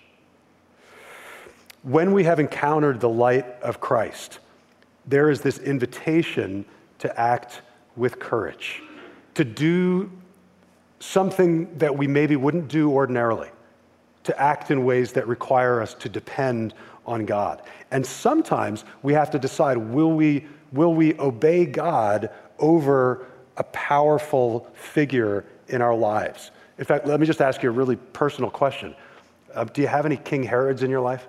When 1.84 2.14
we 2.14 2.26
have 2.26 2.40
encountered 2.40 3.00
the 3.00 3.10
light 3.10 3.46
of 3.62 3.80
Christ, 3.80 4.40
there 5.06 5.30
is 5.30 5.42
this 5.42 5.60
invitation 5.60 6.66
to 7.00 7.20
act 7.20 7.62
with 7.96 8.20
courage, 8.20 8.82
to 9.34 9.44
do 9.44 10.10
something 11.00 11.76
that 11.78 11.96
we 11.96 12.08
maybe 12.08 12.36
wouldn't 12.36 12.68
do 12.68 12.92
ordinarily, 12.92 13.50
to 14.24 14.40
act 14.40 14.72
in 14.72 14.86
ways 14.86 15.12
that 15.14 15.28
require 15.28 15.82
us 15.82 15.94
to 15.96 16.10
depend 16.10 16.74
on 17.06 17.26
God. 17.26 17.64
And 17.90 18.06
sometimes 18.06 18.86
we 19.02 19.14
have 19.14 19.32
to 19.32 19.40
decide 19.40 19.78
will 19.78 20.12
we, 20.12 20.46
will 20.72 20.94
we 20.94 21.18
obey 21.20 21.66
God 21.66 22.30
over 22.60 23.26
a 23.58 23.64
powerful 23.64 24.68
figure 24.74 25.46
in 25.68 25.82
our 25.82 25.96
lives. 25.96 26.52
In 26.78 26.86
fact, 26.86 27.06
let 27.06 27.20
me 27.20 27.26
just 27.26 27.42
ask 27.42 27.64
you 27.64 27.70
a 27.70 27.74
really 27.74 27.96
personal 27.96 28.50
question. 28.50 28.96
Uh, 29.54 29.66
do 29.66 29.82
you 29.82 29.88
have 29.88 30.06
any 30.06 30.18
King 30.18 30.44
Herods 30.44 30.84
in 30.84 30.90
your 30.90 31.02
life? 31.02 31.28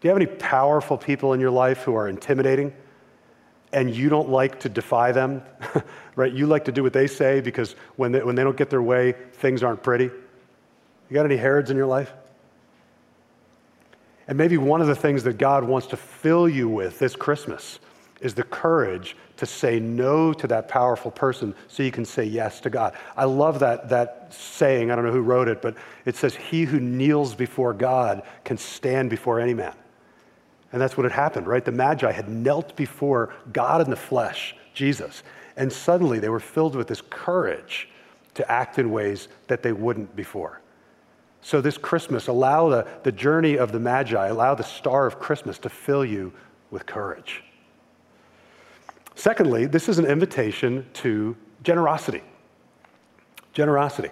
Do 0.00 0.06
you 0.06 0.10
have 0.10 0.16
any 0.16 0.26
powerful 0.26 0.96
people 0.96 1.32
in 1.32 1.40
your 1.40 1.50
life 1.50 1.82
who 1.82 1.94
are 1.94 2.08
intimidating 2.08 2.72
and 3.72 3.94
you 3.94 4.08
don't 4.08 4.28
like 4.28 4.60
to 4.60 4.68
defy 4.68 5.12
them? 5.12 5.42
right? 6.16 6.32
You 6.32 6.46
like 6.46 6.64
to 6.66 6.72
do 6.72 6.82
what 6.82 6.92
they 6.92 7.06
say 7.06 7.40
because 7.40 7.74
when 7.96 8.12
they, 8.12 8.22
when 8.22 8.34
they 8.34 8.44
don't 8.44 8.56
get 8.56 8.70
their 8.70 8.82
way, 8.82 9.14
things 9.32 9.62
aren't 9.62 9.82
pretty. 9.82 10.04
You 10.04 11.14
got 11.14 11.24
any 11.24 11.36
Herods 11.36 11.70
in 11.70 11.76
your 11.76 11.86
life? 11.86 12.12
And 14.28 14.36
maybe 14.36 14.56
one 14.56 14.80
of 14.80 14.86
the 14.86 14.94
things 14.94 15.24
that 15.24 15.38
God 15.38 15.64
wants 15.64 15.86
to 15.88 15.96
fill 15.96 16.48
you 16.48 16.68
with 16.68 16.98
this 16.98 17.16
Christmas 17.16 17.80
is 18.20 18.34
the 18.34 18.42
courage 18.42 19.16
to 19.36 19.46
say 19.46 19.80
no 19.80 20.32
to 20.32 20.46
that 20.48 20.68
powerful 20.68 21.10
person 21.10 21.54
so 21.68 21.82
you 21.82 21.90
can 21.90 22.04
say 22.04 22.24
yes 22.24 22.60
to 22.60 22.70
God. 22.70 22.94
I 23.16 23.24
love 23.24 23.60
that, 23.60 23.88
that 23.88 24.34
saying. 24.34 24.90
I 24.90 24.96
don't 24.96 25.04
know 25.04 25.12
who 25.12 25.22
wrote 25.22 25.48
it, 25.48 25.62
but 25.62 25.76
it 26.04 26.16
says, 26.16 26.34
He 26.34 26.64
who 26.64 26.78
kneels 26.78 27.34
before 27.34 27.72
God 27.72 28.22
can 28.44 28.58
stand 28.58 29.08
before 29.08 29.40
any 29.40 29.54
man. 29.54 29.74
And 30.72 30.80
that's 30.80 30.96
what 30.96 31.04
had 31.04 31.12
happened, 31.12 31.46
right? 31.46 31.64
The 31.64 31.72
Magi 31.72 32.10
had 32.12 32.28
knelt 32.28 32.76
before 32.76 33.34
God 33.52 33.80
in 33.80 33.90
the 33.90 33.96
flesh, 33.96 34.54
Jesus, 34.74 35.22
and 35.56 35.72
suddenly 35.72 36.18
they 36.18 36.28
were 36.28 36.40
filled 36.40 36.76
with 36.76 36.88
this 36.88 37.02
courage 37.08 37.88
to 38.34 38.50
act 38.50 38.78
in 38.78 38.90
ways 38.90 39.28
that 39.48 39.62
they 39.62 39.72
wouldn't 39.72 40.14
before. 40.14 40.60
So, 41.40 41.60
this 41.60 41.78
Christmas, 41.78 42.26
allow 42.26 42.68
the, 42.68 42.86
the 43.04 43.12
journey 43.12 43.56
of 43.56 43.72
the 43.72 43.78
Magi, 43.78 44.26
allow 44.26 44.54
the 44.54 44.64
star 44.64 45.06
of 45.06 45.18
Christmas 45.18 45.58
to 45.60 45.68
fill 45.68 46.04
you 46.04 46.32
with 46.70 46.84
courage. 46.84 47.42
Secondly, 49.14 49.66
this 49.66 49.88
is 49.88 49.98
an 49.98 50.06
invitation 50.06 50.86
to 50.94 51.36
generosity. 51.62 52.22
Generosity. 53.52 54.10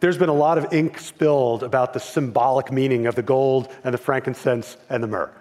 There's 0.00 0.18
been 0.18 0.28
a 0.28 0.34
lot 0.34 0.58
of 0.58 0.72
ink 0.72 0.98
spilled 0.98 1.62
about 1.62 1.94
the 1.94 2.00
symbolic 2.00 2.70
meaning 2.70 3.06
of 3.06 3.14
the 3.14 3.22
gold 3.22 3.72
and 3.84 3.94
the 3.94 3.98
frankincense 3.98 4.76
and 4.90 5.02
the 5.02 5.06
myrrh. 5.06 5.32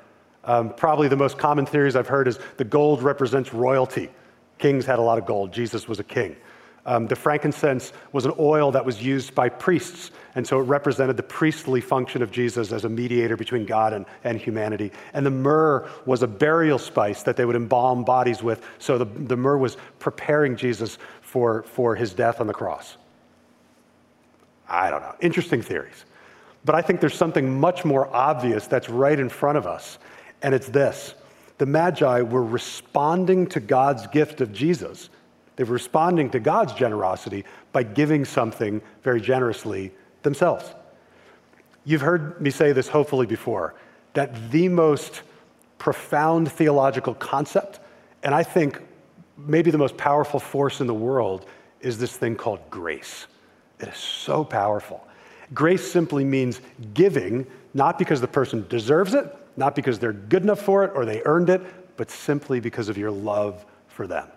Um, 0.46 0.74
probably 0.74 1.08
the 1.08 1.16
most 1.16 1.38
common 1.38 1.66
theories 1.66 1.96
I've 1.96 2.08
heard 2.08 2.28
is 2.28 2.40
the 2.58 2.66
gold 2.66 3.02
represents 3.02 3.54
royalty. 3.54 4.10
Kings 4.58 4.86
had 4.86 5.00
a 5.00 5.02
lot 5.02 5.18
of 5.18 5.26
gold, 5.26 5.52
Jesus 5.52 5.88
was 5.88 6.00
a 6.00 6.04
king. 6.04 6.36
Um, 6.86 7.08
the 7.08 7.16
frankincense 7.16 7.94
was 8.12 8.26
an 8.26 8.34
oil 8.38 8.70
that 8.72 8.84
was 8.84 9.02
used 9.02 9.34
by 9.34 9.48
priests, 9.48 10.12
and 10.36 10.46
so 10.46 10.60
it 10.60 10.64
represented 10.64 11.16
the 11.16 11.24
priestly 11.24 11.80
function 11.80 12.22
of 12.22 12.30
Jesus 12.30 12.74
as 12.74 12.84
a 12.84 12.90
mediator 12.90 13.38
between 13.38 13.66
God 13.66 13.94
and, 13.94 14.06
and 14.26 14.38
humanity. 14.38 14.92
And 15.14 15.26
the 15.26 15.32
myrrh 15.32 15.88
was 16.06 16.24
a 16.24 16.28
burial 16.28 16.78
spice 16.78 17.24
that 17.24 17.38
they 17.38 17.46
would 17.46 17.56
embalm 17.56 18.04
bodies 18.04 18.44
with, 18.44 18.66
so 18.80 18.98
the, 18.98 19.06
the 19.06 19.38
myrrh 19.38 19.58
was 19.58 19.78
preparing 20.00 20.58
Jesus 20.58 20.98
for, 21.22 21.64
for 21.64 21.96
his 21.96 22.14
death 22.14 22.42
on 22.42 22.48
the 22.48 22.54
cross. 22.54 22.98
I 24.68 24.90
don't 24.90 25.02
know. 25.02 25.16
Interesting 25.22 25.62
theories. 25.62 26.04
But 26.66 26.76
I 26.76 26.82
think 26.82 27.00
there's 27.00 27.16
something 27.16 27.60
much 27.60 27.86
more 27.86 28.14
obvious 28.14 28.68
that's 28.68 28.90
right 28.90 29.20
in 29.20 29.30
front 29.30 29.58
of 29.58 29.68
us, 29.68 30.00
and 30.44 30.54
it's 30.54 30.68
this. 30.68 31.16
The 31.58 31.66
Magi 31.66 32.22
were 32.22 32.44
responding 32.44 33.48
to 33.48 33.60
God's 33.60 34.06
gift 34.08 34.42
of 34.42 34.54
Jesus 34.54 35.10
they're 35.56 35.66
responding 35.66 36.30
to 36.32 36.40
God's 36.40 36.74
generosity 36.74 37.46
by 37.72 37.84
giving 37.84 38.26
something 38.26 38.82
very 39.04 39.22
generously 39.22 39.92
themselves. 40.24 40.74
You've 41.86 42.02
heard 42.02 42.42
me 42.42 42.50
say 42.50 42.72
this 42.72 42.88
hopefully 42.88 43.26
before 43.26 43.76
that 44.14 44.52
the 44.52 44.70
most 44.70 45.22
profound 45.78 46.52
theological 46.52 47.14
concept, 47.16 47.80
and 48.24 48.34
I 48.34 48.44
think 48.44 48.82
maybe 49.38 49.72
the 49.72 49.78
most 49.78 49.98
powerful 49.98 50.40
force 50.40 50.82
in 50.82 50.88
the 50.88 50.94
world, 50.94 51.46
is 51.82 51.98
this 51.98 52.16
thing 52.16 52.36
called 52.36 52.60
grace. 52.70 53.28
It 53.80 53.90
is 53.90 53.98
so 53.98 54.44
powerful. 54.44 55.06
Grace 55.54 55.92
simply 55.92 56.24
means 56.24 56.62
giving, 56.94 57.46
not 57.74 58.00
because 58.00 58.22
the 58.22 58.28
person 58.28 58.66
deserves 58.70 59.14
it, 59.14 59.36
not 59.56 59.76
because 59.76 60.00
they're 60.00 60.14
good 60.14 60.44
enough 60.44 60.62
for 60.62 60.84
it 60.84 60.92
or 60.96 61.06
they 61.06 61.22
earned 61.26 61.50
it, 61.50 61.62
but 61.98 62.10
simply 62.10 62.60
because 62.60 62.90
of 62.90 62.98
your 62.98 63.12
love 63.12 63.66
for 63.88 64.08
them. 64.08 64.28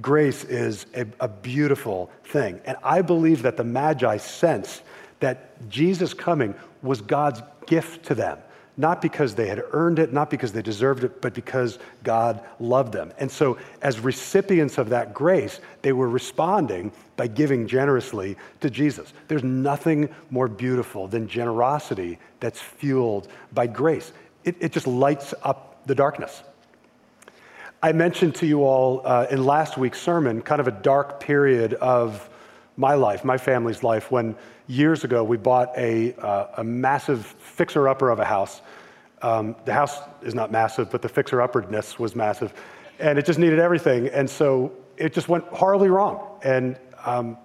Grace 0.00 0.44
is 0.44 0.86
a, 0.94 1.06
a 1.18 1.28
beautiful 1.28 2.10
thing. 2.24 2.60
And 2.64 2.76
I 2.82 3.02
believe 3.02 3.42
that 3.42 3.56
the 3.56 3.64
Magi 3.64 4.18
sensed 4.18 4.82
that 5.18 5.68
Jesus 5.68 6.14
coming 6.14 6.54
was 6.82 7.00
God's 7.00 7.42
gift 7.66 8.04
to 8.06 8.14
them 8.14 8.38
not 8.80 9.02
because 9.02 9.34
they 9.34 9.46
had 9.46 9.62
earned 9.72 9.98
it, 9.98 10.12
not 10.12 10.30
because 10.30 10.52
they 10.52 10.62
deserved 10.62 11.04
it, 11.04 11.20
but 11.20 11.34
because 11.34 11.78
God 12.02 12.42
loved 12.58 12.92
them. 12.92 13.12
And 13.18 13.30
so, 13.30 13.58
as 13.82 14.00
recipients 14.00 14.78
of 14.78 14.88
that 14.88 15.12
grace, 15.12 15.60
they 15.82 15.92
were 15.92 16.08
responding 16.08 16.90
by 17.16 17.26
giving 17.26 17.66
generously 17.66 18.36
to 18.60 18.70
Jesus. 18.70 19.12
There's 19.28 19.44
nothing 19.44 20.08
more 20.30 20.48
beautiful 20.48 21.06
than 21.06 21.28
generosity 21.28 22.18
that's 22.40 22.58
fueled 22.58 23.28
by 23.52 23.66
grace, 23.66 24.12
it, 24.44 24.56
it 24.60 24.72
just 24.72 24.86
lights 24.86 25.34
up 25.42 25.86
the 25.86 25.94
darkness. 25.94 26.42
I 27.82 27.92
mentioned 27.92 28.34
to 28.36 28.46
you 28.46 28.64
all 28.64 29.02
uh, 29.04 29.26
in 29.30 29.44
last 29.44 29.76
week's 29.76 30.00
sermon 30.00 30.40
kind 30.40 30.60
of 30.60 30.68
a 30.68 30.72
dark 30.72 31.20
period 31.20 31.74
of 31.74 32.29
my 32.80 32.94
life, 32.94 33.24
my 33.26 33.36
family's 33.36 33.82
life, 33.82 34.10
when 34.10 34.34
years 34.66 35.04
ago 35.04 35.22
we 35.22 35.36
bought 35.36 35.70
a, 35.76 36.14
uh, 36.14 36.46
a 36.56 36.64
massive 36.64 37.26
fixer 37.26 37.86
upper 37.86 38.08
of 38.08 38.18
a 38.18 38.24
house. 38.24 38.62
Um, 39.20 39.54
the 39.66 39.74
house 39.74 39.98
is 40.22 40.34
not 40.34 40.50
massive, 40.50 40.90
but 40.90 41.02
the 41.02 41.08
fixer 41.08 41.36
upperness 41.36 41.98
was 41.98 42.16
massive. 42.16 42.54
And 42.98 43.18
it 43.18 43.26
just 43.26 43.38
needed 43.38 43.58
everything. 43.58 44.08
And 44.08 44.28
so 44.28 44.72
it 44.96 45.12
just 45.12 45.28
went 45.28 45.44
horribly 45.48 45.88
wrong. 45.88 46.38
And 46.42 46.78
um, 47.04 47.36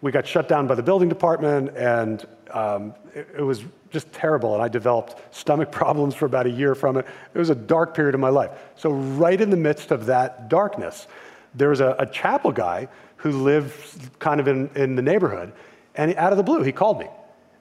we 0.00 0.12
got 0.12 0.26
shut 0.26 0.48
down 0.48 0.66
by 0.66 0.74
the 0.74 0.82
building 0.82 1.10
department, 1.10 1.76
and 1.76 2.26
um, 2.52 2.94
it, 3.14 3.28
it, 3.36 3.42
was 3.42 3.64
just 3.90 4.10
terrible. 4.12 4.54
And 4.54 4.62
I 4.62 4.68
developed 4.68 5.34
stomach 5.34 5.70
problems 5.80 6.14
for 6.14 6.24
about 6.24 6.46
a 6.46 6.50
year 6.50 6.74
from 6.74 6.96
it. 6.96 7.06
It 7.34 7.38
was 7.38 7.50
a 7.50 7.54
dark 7.54 7.94
period 7.94 8.14
of 8.14 8.20
my 8.20 8.30
life. 8.30 8.50
So, 8.76 8.92
right 8.92 9.38
in 9.38 9.50
the 9.50 9.58
midst 9.58 9.90
of 9.90 10.06
that 10.06 10.48
darkness, 10.48 11.06
there 11.54 11.68
was 11.68 11.80
a, 11.80 11.96
a 11.98 12.06
chapel 12.06 12.50
guy 12.50 12.88
who 13.20 13.32
lived 13.32 14.18
kind 14.18 14.40
of 14.40 14.48
in, 14.48 14.70
in 14.74 14.96
the 14.96 15.02
neighborhood. 15.02 15.52
And 15.94 16.14
out 16.16 16.32
of 16.32 16.38
the 16.38 16.42
blue, 16.42 16.62
he 16.62 16.72
called 16.72 16.98
me. 16.98 17.06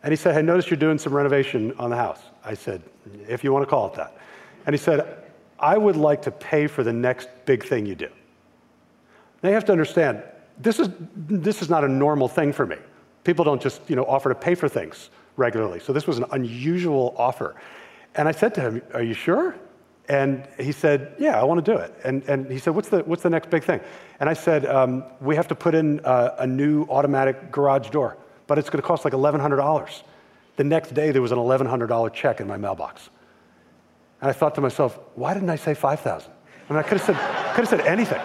And 0.03 0.11
he 0.11 0.15
said, 0.15 0.33
Hey, 0.33 0.41
notice 0.41 0.69
you're 0.69 0.77
doing 0.77 0.97
some 0.97 1.13
renovation 1.13 1.73
on 1.77 1.89
the 1.89 1.97
house. 1.97 2.21
I 2.45 2.53
said, 2.53 2.81
If 3.27 3.43
you 3.43 3.51
want 3.51 3.63
to 3.63 3.69
call 3.69 3.87
it 3.87 3.93
that. 3.95 4.17
And 4.65 4.73
he 4.73 4.77
said, 4.77 5.25
I 5.59 5.77
would 5.77 5.97
like 5.97 6.21
to 6.23 6.31
pay 6.31 6.67
for 6.67 6.83
the 6.83 6.93
next 6.93 7.27
big 7.45 7.65
thing 7.65 7.85
you 7.85 7.95
do. 7.95 8.07
Now 9.43 9.49
you 9.49 9.55
have 9.55 9.65
to 9.65 9.73
understand, 9.73 10.23
this 10.57 10.79
is, 10.79 10.89
this 11.15 11.61
is 11.61 11.69
not 11.69 11.83
a 11.83 11.87
normal 11.87 12.29
thing 12.29 12.53
for 12.53 12.65
me. 12.65 12.77
People 13.25 13.43
don't 13.43 13.61
just 13.61 13.81
you 13.89 13.95
know, 13.95 14.05
offer 14.05 14.29
to 14.29 14.35
pay 14.35 14.55
for 14.55 14.69
things 14.69 15.09
regularly. 15.35 15.79
So 15.81 15.91
this 15.91 16.07
was 16.07 16.17
an 16.17 16.25
unusual 16.31 17.13
offer. 17.17 17.55
And 18.15 18.27
I 18.27 18.31
said 18.31 18.53
to 18.55 18.61
him, 18.61 18.81
Are 18.93 19.03
you 19.03 19.13
sure? 19.13 19.55
And 20.09 20.47
he 20.59 20.71
said, 20.71 21.13
Yeah, 21.19 21.39
I 21.39 21.43
want 21.43 21.63
to 21.63 21.71
do 21.71 21.77
it. 21.77 21.93
And, 22.03 22.23
and 22.23 22.51
he 22.51 22.57
said, 22.57 22.73
what's 22.73 22.89
the, 22.89 22.99
what's 23.03 23.21
the 23.21 23.29
next 23.29 23.51
big 23.51 23.63
thing? 23.63 23.79
And 24.19 24.27
I 24.27 24.33
said, 24.33 24.65
um, 24.65 25.03
We 25.21 25.35
have 25.35 25.47
to 25.49 25.55
put 25.55 25.75
in 25.75 26.01
a, 26.03 26.33
a 26.39 26.47
new 26.47 26.83
automatic 26.89 27.51
garage 27.51 27.91
door, 27.91 28.17
but 28.47 28.57
it's 28.57 28.69
going 28.69 28.81
to 28.81 28.87
cost 28.87 29.05
like 29.05 29.13
$1,100. 29.13 30.01
The 30.55 30.63
next 30.63 30.93
day, 30.93 31.11
there 31.11 31.21
was 31.21 31.31
an 31.31 31.37
$1,100 31.37 32.11
check 32.13 32.41
in 32.41 32.47
my 32.47 32.57
mailbox. 32.57 33.09
And 34.19 34.29
I 34.29 34.33
thought 34.33 34.55
to 34.55 34.61
myself, 34.61 34.99
Why 35.13 35.35
didn't 35.35 35.51
I 35.51 35.55
say 35.55 35.75
5000 35.75 36.31
I 36.31 36.73
mean, 36.73 36.79
I 36.79 36.83
could 36.83 36.99
have 36.99 37.05
said, 37.05 37.15
could 37.55 37.67
have 37.67 37.69
said 37.69 37.81
anything. 37.81 38.21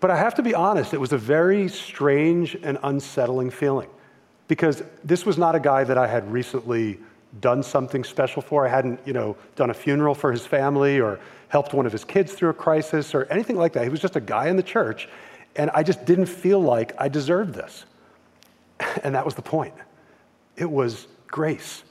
But 0.00 0.10
I 0.10 0.16
have 0.16 0.34
to 0.34 0.42
be 0.42 0.52
honest, 0.52 0.94
it 0.94 1.00
was 1.00 1.12
a 1.12 1.18
very 1.18 1.68
strange 1.68 2.56
and 2.56 2.76
unsettling 2.82 3.50
feeling 3.50 3.88
because 4.48 4.82
this 5.04 5.24
was 5.24 5.38
not 5.38 5.54
a 5.54 5.60
guy 5.60 5.84
that 5.84 5.96
I 5.96 6.08
had 6.08 6.30
recently 6.32 6.98
done 7.40 7.62
something 7.62 8.04
special 8.04 8.42
for. 8.42 8.66
I 8.66 8.70
hadn't, 8.70 9.00
you 9.06 9.12
know, 9.12 9.36
done 9.56 9.70
a 9.70 9.74
funeral 9.74 10.14
for 10.14 10.32
his 10.32 10.46
family 10.46 11.00
or 11.00 11.18
helped 11.48 11.74
one 11.74 11.86
of 11.86 11.92
his 11.92 12.04
kids 12.04 12.32
through 12.32 12.50
a 12.50 12.54
crisis 12.54 13.14
or 13.14 13.24
anything 13.24 13.56
like 13.56 13.72
that. 13.74 13.84
He 13.84 13.88
was 13.88 14.00
just 14.00 14.16
a 14.16 14.20
guy 14.20 14.48
in 14.48 14.56
the 14.56 14.62
church, 14.62 15.08
and 15.56 15.70
I 15.70 15.82
just 15.82 16.04
didn't 16.04 16.26
feel 16.26 16.60
like 16.60 16.92
I 16.98 17.08
deserved 17.08 17.54
this. 17.54 17.84
And 19.04 19.14
that 19.14 19.24
was 19.24 19.34
the 19.34 19.42
point. 19.42 19.74
It 20.56 20.70
was 20.70 21.06
grace. 21.28 21.84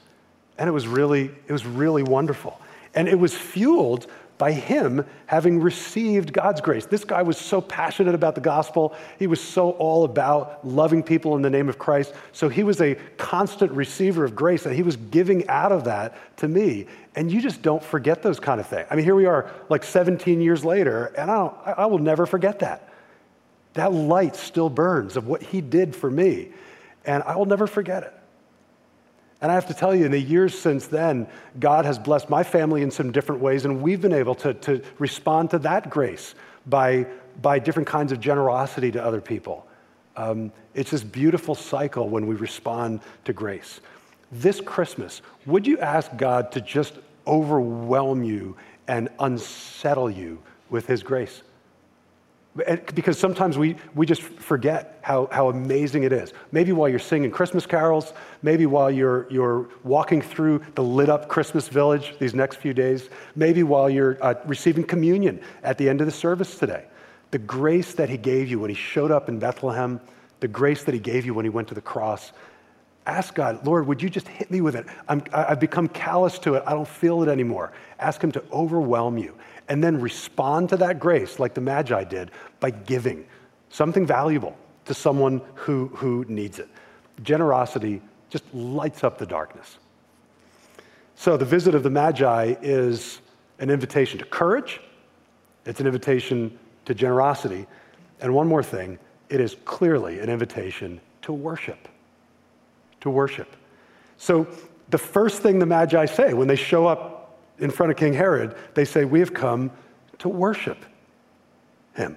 And 0.58 0.68
it 0.68 0.72
was 0.72 0.86
really, 0.86 1.30
it 1.46 1.52
was 1.52 1.64
really 1.64 2.02
wonderful. 2.02 2.60
And 2.94 3.08
it 3.08 3.18
was 3.18 3.34
fueled 3.34 4.06
by 4.42 4.50
him 4.50 5.06
having 5.26 5.60
received 5.60 6.32
God's 6.32 6.60
grace. 6.60 6.84
This 6.84 7.04
guy 7.04 7.22
was 7.22 7.38
so 7.38 7.60
passionate 7.60 8.12
about 8.12 8.34
the 8.34 8.40
gospel. 8.40 8.92
He 9.20 9.28
was 9.28 9.40
so 9.40 9.70
all 9.70 10.02
about 10.02 10.66
loving 10.66 11.00
people 11.00 11.36
in 11.36 11.42
the 11.42 11.48
name 11.48 11.68
of 11.68 11.78
Christ. 11.78 12.12
So 12.32 12.48
he 12.48 12.64
was 12.64 12.80
a 12.80 12.96
constant 13.18 13.70
receiver 13.70 14.24
of 14.24 14.34
grace, 14.34 14.66
and 14.66 14.74
he 14.74 14.82
was 14.82 14.96
giving 14.96 15.48
out 15.48 15.70
of 15.70 15.84
that 15.84 16.16
to 16.38 16.48
me. 16.48 16.88
And 17.14 17.30
you 17.30 17.40
just 17.40 17.62
don't 17.62 17.84
forget 17.84 18.20
those 18.24 18.40
kind 18.40 18.58
of 18.58 18.66
things. 18.66 18.88
I 18.90 18.96
mean, 18.96 19.04
here 19.04 19.14
we 19.14 19.26
are, 19.26 19.48
like 19.68 19.84
17 19.84 20.40
years 20.40 20.64
later, 20.64 21.14
and 21.16 21.30
I, 21.30 21.74
I 21.76 21.86
will 21.86 22.00
never 22.00 22.26
forget 22.26 22.58
that. 22.58 22.92
That 23.74 23.92
light 23.92 24.34
still 24.34 24.68
burns 24.68 25.16
of 25.16 25.28
what 25.28 25.40
he 25.40 25.60
did 25.60 25.94
for 25.94 26.10
me, 26.10 26.48
and 27.04 27.22
I 27.22 27.36
will 27.36 27.46
never 27.46 27.68
forget 27.68 28.02
it. 28.02 28.21
And 29.42 29.50
I 29.50 29.56
have 29.56 29.66
to 29.66 29.74
tell 29.74 29.92
you, 29.92 30.06
in 30.06 30.12
the 30.12 30.20
years 30.20 30.56
since 30.56 30.86
then, 30.86 31.26
God 31.58 31.84
has 31.84 31.98
blessed 31.98 32.30
my 32.30 32.44
family 32.44 32.82
in 32.82 32.92
some 32.92 33.10
different 33.10 33.42
ways, 33.42 33.64
and 33.64 33.82
we've 33.82 34.00
been 34.00 34.12
able 34.12 34.36
to, 34.36 34.54
to 34.54 34.80
respond 35.00 35.50
to 35.50 35.58
that 35.58 35.90
grace 35.90 36.36
by, 36.66 37.06
by 37.42 37.58
different 37.58 37.88
kinds 37.88 38.12
of 38.12 38.20
generosity 38.20 38.92
to 38.92 39.04
other 39.04 39.20
people. 39.20 39.66
Um, 40.16 40.52
it's 40.74 40.92
this 40.92 41.02
beautiful 41.02 41.56
cycle 41.56 42.08
when 42.08 42.28
we 42.28 42.36
respond 42.36 43.00
to 43.24 43.32
grace. 43.32 43.80
This 44.30 44.60
Christmas, 44.60 45.22
would 45.44 45.66
you 45.66 45.76
ask 45.80 46.16
God 46.16 46.52
to 46.52 46.60
just 46.60 46.94
overwhelm 47.26 48.22
you 48.22 48.56
and 48.86 49.08
unsettle 49.18 50.08
you 50.08 50.38
with 50.70 50.86
His 50.86 51.02
grace? 51.02 51.42
Because 52.54 53.18
sometimes 53.18 53.56
we, 53.56 53.76
we 53.94 54.04
just 54.04 54.20
forget 54.20 54.98
how, 55.00 55.26
how 55.32 55.48
amazing 55.48 56.02
it 56.02 56.12
is. 56.12 56.34
Maybe 56.52 56.72
while 56.72 56.86
you're 56.86 56.98
singing 56.98 57.30
Christmas 57.30 57.64
carols, 57.64 58.12
maybe 58.42 58.66
while 58.66 58.90
you're, 58.90 59.26
you're 59.30 59.70
walking 59.84 60.20
through 60.20 60.62
the 60.74 60.82
lit 60.82 61.08
up 61.08 61.28
Christmas 61.28 61.68
village 61.68 62.14
these 62.18 62.34
next 62.34 62.56
few 62.56 62.74
days, 62.74 63.08
maybe 63.36 63.62
while 63.62 63.88
you're 63.88 64.22
uh, 64.22 64.34
receiving 64.44 64.84
communion 64.84 65.40
at 65.62 65.78
the 65.78 65.88
end 65.88 66.02
of 66.02 66.06
the 66.06 66.12
service 66.12 66.58
today. 66.58 66.84
The 67.30 67.38
grace 67.38 67.94
that 67.94 68.10
He 68.10 68.18
gave 68.18 68.50
you 68.50 68.58
when 68.58 68.68
He 68.68 68.76
showed 68.76 69.10
up 69.10 69.30
in 69.30 69.38
Bethlehem, 69.38 69.98
the 70.40 70.48
grace 70.48 70.84
that 70.84 70.92
He 70.92 71.00
gave 71.00 71.24
you 71.24 71.32
when 71.32 71.46
He 71.46 71.50
went 71.50 71.68
to 71.68 71.74
the 71.74 71.80
cross. 71.80 72.32
Ask 73.06 73.34
God, 73.34 73.66
Lord, 73.66 73.86
would 73.86 74.02
you 74.02 74.10
just 74.10 74.28
hit 74.28 74.50
me 74.50 74.60
with 74.60 74.76
it? 74.76 74.84
I'm, 75.08 75.24
I've 75.32 75.58
become 75.58 75.88
callous 75.88 76.38
to 76.40 76.54
it. 76.54 76.64
I 76.66 76.72
don't 76.72 76.86
feel 76.86 77.22
it 77.22 77.30
anymore. 77.30 77.72
Ask 77.98 78.22
Him 78.22 78.30
to 78.32 78.44
overwhelm 78.52 79.16
you 79.16 79.34
and 79.72 79.82
then 79.82 79.98
respond 79.98 80.68
to 80.68 80.76
that 80.76 81.00
grace 81.00 81.38
like 81.38 81.54
the 81.54 81.60
Magi 81.62 82.04
did 82.04 82.30
by 82.60 82.68
giving 82.68 83.24
something 83.70 84.04
valuable 84.04 84.54
to 84.84 84.92
someone 84.92 85.40
who, 85.54 85.86
who 85.94 86.26
needs 86.28 86.58
it. 86.58 86.68
Generosity 87.22 88.02
just 88.28 88.44
lights 88.52 89.02
up 89.02 89.16
the 89.16 89.24
darkness. 89.24 89.78
So, 91.14 91.38
the 91.38 91.46
visit 91.46 91.74
of 91.74 91.82
the 91.82 91.88
Magi 91.88 92.54
is 92.60 93.20
an 93.60 93.70
invitation 93.70 94.18
to 94.18 94.26
courage, 94.26 94.78
it's 95.64 95.80
an 95.80 95.86
invitation 95.86 96.58
to 96.84 96.94
generosity, 96.94 97.66
and 98.20 98.34
one 98.34 98.46
more 98.46 98.62
thing 98.62 98.98
it 99.30 99.40
is 99.40 99.56
clearly 99.64 100.20
an 100.20 100.28
invitation 100.28 101.00
to 101.22 101.32
worship. 101.32 101.88
To 103.00 103.08
worship. 103.08 103.56
So, 104.18 104.46
the 104.90 104.98
first 104.98 105.40
thing 105.40 105.58
the 105.58 105.64
Magi 105.64 106.04
say 106.04 106.34
when 106.34 106.46
they 106.46 106.56
show 106.56 106.86
up 106.86 107.21
in 107.62 107.70
front 107.70 107.92
of 107.92 107.96
King 107.96 108.12
Herod, 108.12 108.56
they 108.74 108.84
say, 108.84 109.04
We 109.04 109.20
have 109.20 109.32
come 109.32 109.70
to 110.18 110.28
worship 110.28 110.78
him. 111.94 112.16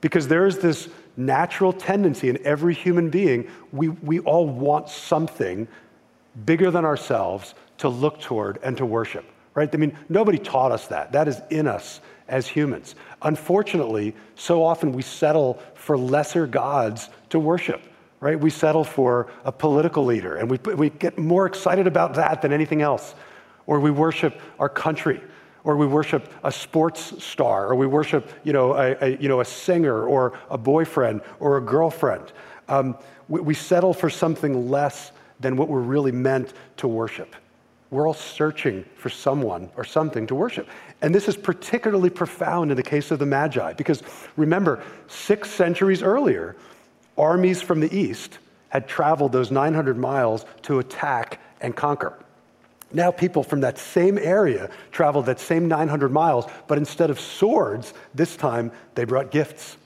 Because 0.00 0.28
there 0.28 0.46
is 0.46 0.58
this 0.58 0.88
natural 1.16 1.72
tendency 1.72 2.28
in 2.28 2.44
every 2.44 2.74
human 2.74 3.08
being, 3.08 3.48
we, 3.72 3.88
we 3.88 4.18
all 4.20 4.46
want 4.46 4.88
something 4.88 5.66
bigger 6.44 6.70
than 6.70 6.84
ourselves 6.84 7.54
to 7.78 7.88
look 7.88 8.20
toward 8.20 8.58
and 8.62 8.76
to 8.76 8.84
worship, 8.84 9.24
right? 9.54 9.72
I 9.72 9.78
mean, 9.78 9.96
nobody 10.08 10.38
taught 10.38 10.72
us 10.72 10.88
that. 10.88 11.12
That 11.12 11.28
is 11.28 11.40
in 11.50 11.68
us 11.68 12.00
as 12.28 12.48
humans. 12.48 12.96
Unfortunately, 13.22 14.14
so 14.34 14.64
often 14.64 14.92
we 14.92 15.02
settle 15.02 15.62
for 15.74 15.96
lesser 15.96 16.46
gods 16.46 17.08
to 17.30 17.38
worship, 17.38 17.80
right? 18.20 18.38
We 18.38 18.50
settle 18.50 18.84
for 18.84 19.30
a 19.44 19.52
political 19.52 20.04
leader 20.04 20.36
and 20.36 20.50
we, 20.50 20.58
we 20.74 20.90
get 20.90 21.16
more 21.16 21.46
excited 21.46 21.86
about 21.86 22.14
that 22.14 22.42
than 22.42 22.52
anything 22.52 22.82
else 22.82 23.14
or 23.66 23.80
we 23.80 23.90
worship 23.90 24.40
our 24.58 24.68
country, 24.68 25.20
or 25.64 25.76
we 25.76 25.86
worship 25.86 26.32
a 26.42 26.52
sports 26.52 27.22
star, 27.24 27.68
or 27.68 27.74
we 27.74 27.86
worship, 27.86 28.30
you 28.44 28.52
know, 28.52 28.74
a, 28.74 28.96
a 29.00 29.16
you 29.18 29.28
know, 29.28 29.40
a 29.40 29.44
singer, 29.44 30.04
or 30.04 30.38
a 30.50 30.58
boyfriend, 30.58 31.22
or 31.40 31.56
a 31.56 31.60
girlfriend. 31.60 32.32
Um, 32.68 32.96
we, 33.28 33.40
we 33.40 33.54
settle 33.54 33.94
for 33.94 34.10
something 34.10 34.70
less 34.70 35.12
than 35.40 35.56
what 35.56 35.68
we're 35.68 35.80
really 35.80 36.12
meant 36.12 36.52
to 36.78 36.88
worship. 36.88 37.34
We're 37.90 38.06
all 38.06 38.14
searching 38.14 38.84
for 38.96 39.08
someone 39.08 39.70
or 39.76 39.84
something 39.84 40.26
to 40.26 40.34
worship. 40.34 40.68
And 41.00 41.14
this 41.14 41.28
is 41.28 41.36
particularly 41.36 42.10
profound 42.10 42.70
in 42.70 42.76
the 42.76 42.82
case 42.82 43.10
of 43.10 43.18
the 43.18 43.26
Magi, 43.26 43.74
because 43.74 44.02
remember, 44.36 44.82
six 45.06 45.50
centuries 45.50 46.02
earlier, 46.02 46.56
Armies 47.16 47.62
from 47.62 47.80
the 47.80 47.94
east 47.96 48.38
had 48.70 48.88
traveled 48.88 49.32
those 49.32 49.50
900 49.50 49.96
miles 49.96 50.44
to 50.62 50.80
attack 50.80 51.40
and 51.60 51.76
conquer. 51.76 52.18
Now, 52.94 53.10
people 53.10 53.42
from 53.42 53.60
that 53.60 53.76
same 53.76 54.16
area 54.16 54.70
traveled 54.92 55.26
that 55.26 55.40
same 55.40 55.66
900 55.68 56.12
miles, 56.12 56.46
but 56.68 56.78
instead 56.78 57.10
of 57.10 57.20
swords, 57.20 57.92
this 58.14 58.36
time 58.36 58.70
they 58.94 59.04
brought 59.04 59.32
gifts. 59.32 59.76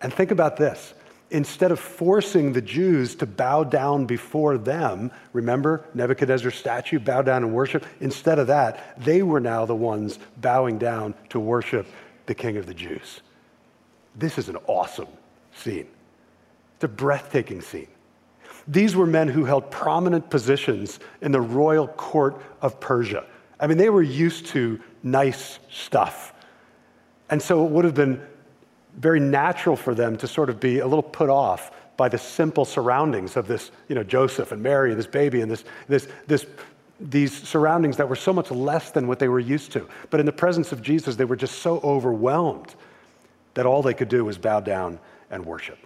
And 0.00 0.12
think 0.12 0.30
about 0.30 0.56
this 0.56 0.94
instead 1.30 1.70
of 1.70 1.78
forcing 1.78 2.54
the 2.54 2.62
Jews 2.62 3.14
to 3.16 3.26
bow 3.26 3.64
down 3.64 4.06
before 4.06 4.56
them, 4.56 5.10
remember 5.34 5.84
Nebuchadnezzar's 5.92 6.54
statue, 6.54 6.98
bow 6.98 7.20
down 7.20 7.44
and 7.44 7.52
worship? 7.52 7.84
Instead 8.00 8.38
of 8.38 8.46
that, 8.46 8.98
they 8.98 9.22
were 9.22 9.40
now 9.40 9.66
the 9.66 9.74
ones 9.74 10.18
bowing 10.38 10.78
down 10.78 11.14
to 11.28 11.38
worship 11.38 11.86
the 12.24 12.34
King 12.34 12.56
of 12.56 12.64
the 12.64 12.72
Jews. 12.72 13.20
This 14.16 14.38
is 14.38 14.48
an 14.48 14.56
awesome 14.66 15.08
scene. 15.54 15.86
It's 16.76 16.84
a 16.84 16.88
breathtaking 16.88 17.60
scene. 17.60 17.88
These 18.68 18.94
were 18.94 19.06
men 19.06 19.28
who 19.28 19.46
held 19.46 19.70
prominent 19.70 20.28
positions 20.28 21.00
in 21.22 21.32
the 21.32 21.40
royal 21.40 21.88
court 21.88 22.40
of 22.60 22.78
Persia. 22.78 23.24
I 23.58 23.66
mean, 23.66 23.78
they 23.78 23.88
were 23.88 24.02
used 24.02 24.46
to 24.48 24.78
nice 25.02 25.58
stuff. 25.70 26.34
And 27.30 27.40
so 27.40 27.64
it 27.64 27.70
would 27.70 27.84
have 27.86 27.94
been 27.94 28.20
very 28.96 29.20
natural 29.20 29.74
for 29.74 29.94
them 29.94 30.16
to 30.18 30.28
sort 30.28 30.50
of 30.50 30.60
be 30.60 30.80
a 30.80 30.86
little 30.86 31.02
put 31.02 31.30
off 31.30 31.72
by 31.96 32.08
the 32.08 32.18
simple 32.18 32.64
surroundings 32.64 33.36
of 33.36 33.48
this, 33.48 33.70
you 33.88 33.94
know, 33.94 34.04
Joseph 34.04 34.52
and 34.52 34.62
Mary 34.62 34.90
and 34.90 34.98
this 34.98 35.06
baby 35.06 35.40
and 35.40 35.50
this, 35.50 35.64
this, 35.88 36.06
this, 36.26 36.46
these 37.00 37.32
surroundings 37.32 37.96
that 37.96 38.08
were 38.08 38.16
so 38.16 38.32
much 38.32 38.50
less 38.50 38.90
than 38.90 39.08
what 39.08 39.18
they 39.18 39.28
were 39.28 39.40
used 39.40 39.72
to. 39.72 39.88
But 40.10 40.20
in 40.20 40.26
the 40.26 40.32
presence 40.32 40.72
of 40.72 40.82
Jesus, 40.82 41.16
they 41.16 41.24
were 41.24 41.36
just 41.36 41.58
so 41.60 41.80
overwhelmed 41.82 42.74
that 43.54 43.66
all 43.66 43.82
they 43.82 43.94
could 43.94 44.08
do 44.08 44.24
was 44.24 44.38
bow 44.38 44.60
down 44.60 45.00
and 45.30 45.44
worship. 45.44 45.78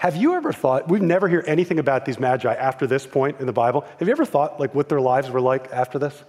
Have 0.00 0.16
you 0.16 0.32
ever 0.32 0.50
thought, 0.50 0.88
we 0.88 0.98
never 0.98 1.28
hear 1.28 1.44
anything 1.46 1.78
about 1.78 2.06
these 2.06 2.18
magi 2.18 2.54
after 2.54 2.86
this 2.86 3.06
point 3.06 3.38
in 3.38 3.44
the 3.44 3.52
Bible. 3.52 3.84
Have 3.98 4.08
you 4.08 4.12
ever 4.12 4.24
thought 4.24 4.58
like 4.58 4.74
what 4.74 4.88
their 4.88 4.98
lives 4.98 5.28
were 5.28 5.42
like 5.42 5.70
after 5.72 5.98
this? 5.98 6.24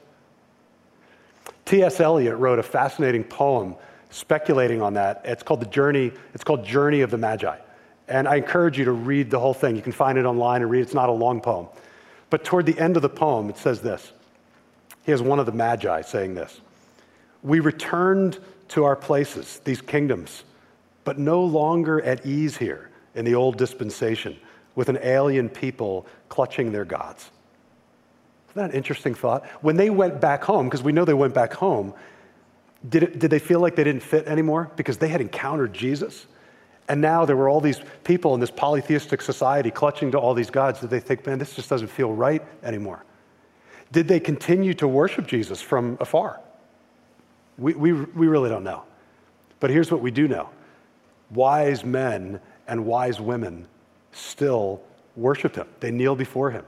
T.S. 1.63 2.01
Eliot 2.01 2.35
wrote 2.35 2.59
a 2.59 2.63
fascinating 2.63 3.23
poem 3.23 3.77
speculating 4.09 4.81
on 4.81 4.95
that. 4.95 5.21
It's 5.23 5.41
called 5.41 5.61
The 5.61 5.67
Journey, 5.67 6.11
it's 6.33 6.43
called 6.43 6.65
Journey 6.65 6.99
of 6.99 7.11
the 7.11 7.17
Magi. 7.17 7.55
And 8.09 8.27
I 8.27 8.35
encourage 8.35 8.77
you 8.77 8.83
to 8.83 8.91
read 8.91 9.31
the 9.31 9.39
whole 9.39 9.53
thing. 9.53 9.77
You 9.77 9.81
can 9.81 9.93
find 9.93 10.17
it 10.17 10.25
online 10.25 10.63
and 10.63 10.69
read 10.69 10.79
it. 10.79 10.83
It's 10.83 10.93
not 10.93 11.07
a 11.07 11.13
long 11.13 11.39
poem. 11.39 11.67
But 12.29 12.43
toward 12.43 12.65
the 12.65 12.77
end 12.77 12.97
of 12.97 13.01
the 13.01 13.09
poem, 13.09 13.49
it 13.49 13.55
says 13.55 13.79
this. 13.79 14.11
He 15.05 15.11
has 15.11 15.21
one 15.21 15.39
of 15.39 15.45
the 15.45 15.53
Magi 15.53 16.01
saying 16.01 16.35
this 16.35 16.59
We 17.41 17.61
returned 17.61 18.37
to 18.67 18.83
our 18.83 18.97
places, 18.97 19.61
these 19.63 19.79
kingdoms, 19.79 20.43
but 21.05 21.17
no 21.17 21.41
longer 21.41 22.01
at 22.01 22.25
ease 22.25 22.57
here 22.57 22.90
in 23.15 23.25
the 23.25 23.35
old 23.35 23.57
dispensation 23.57 24.37
with 24.75 24.89
an 24.89 24.99
alien 25.01 25.49
people 25.49 26.05
clutching 26.29 26.71
their 26.71 26.85
gods. 26.85 27.29
Isn't 28.49 28.63
that 28.63 28.69
an 28.71 28.75
interesting 28.75 29.13
thought? 29.13 29.45
When 29.61 29.77
they 29.77 29.89
went 29.89 30.19
back 30.19 30.43
home, 30.43 30.67
because 30.67 30.83
we 30.83 30.91
know 30.91 31.05
they 31.05 31.13
went 31.13 31.33
back 31.33 31.53
home, 31.53 31.93
did, 32.87 33.03
it, 33.03 33.19
did 33.19 33.31
they 33.31 33.39
feel 33.39 33.59
like 33.59 33.75
they 33.75 33.83
didn't 33.83 34.03
fit 34.03 34.27
anymore 34.27 34.71
because 34.75 34.97
they 34.97 35.07
had 35.07 35.21
encountered 35.21 35.73
Jesus? 35.73 36.25
And 36.89 36.99
now 36.99 37.25
there 37.25 37.35
were 37.35 37.47
all 37.47 37.61
these 37.61 37.79
people 38.03 38.33
in 38.33 38.39
this 38.39 38.51
polytheistic 38.51 39.21
society 39.21 39.71
clutching 39.71 40.11
to 40.11 40.17
all 40.17 40.33
these 40.33 40.49
gods. 40.49 40.81
Did 40.81 40.89
they 40.89 40.99
think, 40.99 41.25
man, 41.25 41.37
this 41.39 41.53
just 41.53 41.69
doesn't 41.69 41.87
feel 41.87 42.11
right 42.11 42.41
anymore? 42.63 43.05
Did 43.91 44.07
they 44.07 44.19
continue 44.19 44.73
to 44.75 44.87
worship 44.87 45.27
Jesus 45.27 45.61
from 45.61 45.97
afar? 45.99 46.39
We, 47.57 47.73
we, 47.73 47.93
we 47.93 48.27
really 48.27 48.49
don't 48.49 48.63
know. 48.63 48.83
But 49.59 49.69
here's 49.69 49.91
what 49.91 50.01
we 50.01 50.11
do 50.11 50.27
know 50.27 50.49
wise 51.29 51.85
men 51.85 52.41
and 52.67 52.85
wise 52.85 53.19
women 53.19 53.67
still 54.11 54.81
worshiped 55.15 55.55
him, 55.55 55.67
they 55.79 55.91
kneel 55.91 56.15
before 56.15 56.51
him. 56.51 56.65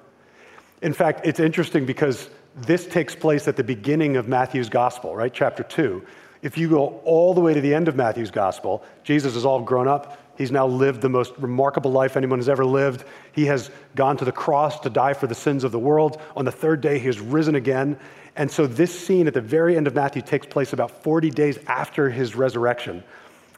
In 0.82 0.94
fact, 0.94 1.26
it's 1.26 1.40
interesting 1.40 1.86
because 1.86 2.30
this 2.56 2.86
takes 2.86 3.16
place 3.16 3.48
at 3.48 3.56
the 3.56 3.64
beginning 3.64 4.18
of 4.18 4.28
Matthew's 4.28 4.70
gospel, 4.70 5.16
right? 5.16 5.34
Chapter 5.34 5.64
2. 5.64 6.06
If 6.42 6.58
you 6.58 6.70
go 6.70 7.00
all 7.06 7.34
the 7.34 7.40
way 7.40 7.54
to 7.54 7.62
the 7.62 7.74
end 7.74 7.88
of 7.88 7.96
Matthew's 7.96 8.32
gospel, 8.32 8.84
Jesus 9.04 9.36
is 9.36 9.46
all 9.46 9.62
grown 9.62 9.88
up. 9.88 10.20
He's 10.38 10.52
now 10.52 10.68
lived 10.68 11.02
the 11.02 11.10
most 11.10 11.34
remarkable 11.38 11.92
life 11.92 12.18
anyone 12.18 12.40
has 12.40 12.50
ever 12.50 12.66
lived. 12.66 13.06
He 13.32 13.46
has 13.46 13.72
gone 13.96 14.18
to 14.18 14.26
the 14.26 14.32
cross 14.32 14.80
to 14.82 14.90
die 14.90 15.14
for 15.14 15.28
the 15.28 15.36
sins 15.36 15.64
of 15.64 15.72
the 15.72 15.80
world. 15.80 16.22
On 16.36 16.44
the 16.44 16.52
third 16.52 16.82
day, 16.82 17.00
he 17.00 17.06
has 17.06 17.20
risen 17.20 17.56
again. 17.56 17.98
And 18.36 18.52
so, 18.52 18.66
this 18.66 18.98
scene 18.98 19.28
at 19.28 19.36
the 19.36 19.42
very 19.42 19.78
end 19.78 19.88
of 19.88 19.94
Matthew 19.94 20.22
takes 20.22 20.48
place 20.48 20.74
about 20.74 21.04
40 21.04 21.30
days 21.30 21.60
after 21.68 22.10
his 22.10 22.36
resurrection. 22.36 23.04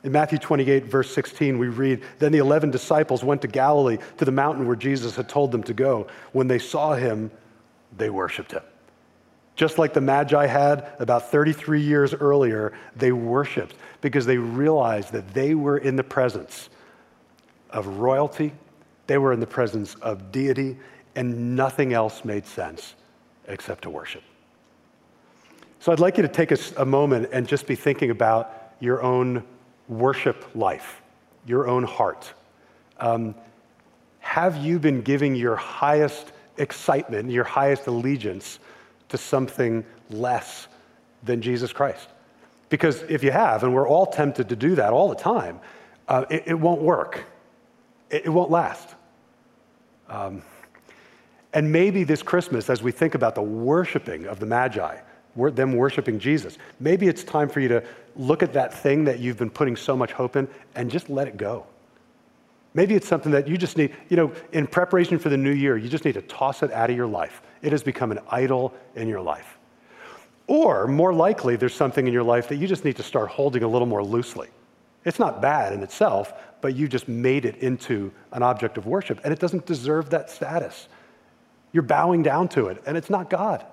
In 0.05 0.11
Matthew 0.11 0.37
28, 0.37 0.85
verse 0.85 1.11
16, 1.15 1.57
we 1.57 1.67
read 1.67 2.03
Then 2.19 2.31
the 2.31 2.37
11 2.37 2.69
disciples 2.69 3.23
went 3.23 3.41
to 3.41 3.47
Galilee, 3.47 3.97
to 4.17 4.23
the 4.23 4.31
mountain 4.31 4.67
where 4.67 4.75
Jesus 4.75 5.15
had 5.15 5.27
told 5.27 5.51
them 5.51 5.63
to 5.63 5.73
go. 5.73 6.05
When 6.31 6.47
they 6.47 6.59
saw 6.59 6.93
him, 6.93 7.31
they 7.97 8.11
worshiped 8.11 8.51
him. 8.51 8.61
Just 9.55 9.79
like 9.79 9.93
the 9.93 10.01
Magi 10.01 10.45
had 10.45 10.91
about 10.99 11.31
33 11.31 11.81
years 11.81 12.13
earlier, 12.13 12.73
they 12.95 13.11
worshiped 13.13 13.73
because 14.01 14.27
they 14.27 14.37
realized 14.37 15.11
that 15.11 15.33
they 15.33 15.55
were 15.55 15.79
in 15.79 15.95
the 15.95 16.03
presence 16.03 16.69
of 17.71 17.87
royalty, 17.87 18.53
they 19.07 19.17
were 19.17 19.33
in 19.33 19.39
the 19.39 19.47
presence 19.47 19.95
of 19.95 20.31
deity, 20.31 20.77
and 21.15 21.55
nothing 21.55 21.93
else 21.93 22.23
made 22.23 22.45
sense 22.45 22.93
except 23.47 23.81
to 23.83 23.89
worship. 23.89 24.21
So 25.79 25.91
I'd 25.91 25.99
like 25.99 26.17
you 26.17 26.23
to 26.23 26.29
take 26.29 26.51
a, 26.51 26.57
a 26.77 26.85
moment 26.85 27.29
and 27.31 27.47
just 27.47 27.65
be 27.65 27.75
thinking 27.75 28.11
about 28.11 28.73
your 28.79 29.01
own 29.01 29.43
worship 29.87 30.45
life, 30.55 31.01
your 31.45 31.67
own 31.67 31.83
heart. 31.83 32.33
Um, 32.99 33.35
have 34.19 34.57
you 34.57 34.79
been 34.79 35.01
giving 35.01 35.35
your 35.35 35.55
highest 35.55 36.31
excitement, 36.57 37.29
your 37.29 37.43
highest 37.43 37.87
allegiance 37.87 38.59
to 39.09 39.17
something 39.17 39.85
less 40.09 40.67
than 41.23 41.41
Jesus 41.41 41.71
Christ? 41.71 42.09
Because 42.69 43.03
if 43.03 43.23
you 43.23 43.31
have, 43.31 43.63
and 43.63 43.73
we're 43.73 43.87
all 43.87 44.07
tempted 44.07 44.49
to 44.49 44.55
do 44.55 44.75
that 44.75 44.91
all 44.91 45.09
the 45.09 45.15
time, 45.15 45.59
uh, 46.07 46.25
it, 46.29 46.43
it, 46.47 46.53
won't 46.53 46.81
work. 46.81 47.23
It, 48.09 48.25
it 48.25 48.29
won't 48.29 48.51
last. 48.51 48.95
Um, 50.09 50.41
and 51.53 51.71
maybe 51.71 52.03
this 52.03 52.21
Christmas, 52.21 52.69
as 52.69 52.83
we 52.83 52.91
think 52.91 53.15
about 53.15 53.35
the 53.35 53.41
worshiping 53.41 54.25
of 54.25 54.39
the 54.39 54.45
Magi, 54.45 54.97
them 55.35 55.73
worshiping 55.73 56.19
Jesus. 56.19 56.57
Maybe 56.79 57.07
it's 57.07 57.23
time 57.23 57.49
for 57.49 57.59
you 57.59 57.67
to 57.67 57.83
look 58.15 58.41
at 58.41 58.53
that 58.53 58.73
thing 58.73 59.03
that 59.05 59.19
you've 59.19 59.37
been 59.37 59.49
putting 59.49 59.75
so 59.75 59.95
much 59.95 60.11
hope 60.11 60.35
in 60.35 60.47
and 60.75 60.89
just 60.89 61.09
let 61.09 61.27
it 61.27 61.37
go. 61.37 61.65
Maybe 62.73 62.95
it's 62.95 63.07
something 63.07 63.31
that 63.31 63.47
you 63.47 63.57
just 63.57 63.77
need, 63.77 63.95
you 64.09 64.17
know, 64.17 64.33
in 64.51 64.67
preparation 64.67 65.17
for 65.17 65.29
the 65.29 65.37
new 65.37 65.51
year, 65.51 65.77
you 65.77 65.87
just 65.87 66.03
need 66.03 66.13
to 66.13 66.21
toss 66.23 66.61
it 66.61 66.71
out 66.71 66.89
of 66.89 66.95
your 66.95 67.07
life. 67.07 67.41
It 67.61 67.71
has 67.71 67.83
become 67.83 68.11
an 68.11 68.19
idol 68.29 68.73
in 68.95 69.07
your 69.07 69.21
life. 69.21 69.57
Or 70.47 70.87
more 70.87 71.13
likely, 71.13 71.55
there's 71.55 71.73
something 71.73 72.05
in 72.05 72.13
your 72.13 72.23
life 72.23 72.49
that 72.49 72.57
you 72.57 72.67
just 72.67 72.85
need 72.85 72.97
to 72.97 73.03
start 73.03 73.29
holding 73.29 73.63
a 73.63 73.67
little 73.67 73.87
more 73.87 74.03
loosely. 74.03 74.49
It's 75.05 75.19
not 75.19 75.41
bad 75.41 75.73
in 75.73 75.83
itself, 75.83 76.33
but 76.61 76.75
you 76.75 76.87
just 76.87 77.07
made 77.07 77.45
it 77.45 77.57
into 77.57 78.11
an 78.31 78.43
object 78.43 78.77
of 78.77 78.85
worship, 78.85 79.21
and 79.23 79.31
it 79.31 79.39
doesn't 79.39 79.65
deserve 79.65 80.09
that 80.09 80.29
status. 80.29 80.87
You're 81.71 81.83
bowing 81.83 82.23
down 82.23 82.47
to 82.49 82.67
it, 82.67 82.83
and 82.85 82.97
it's 82.97 83.09
not 83.09 83.29
God 83.29 83.65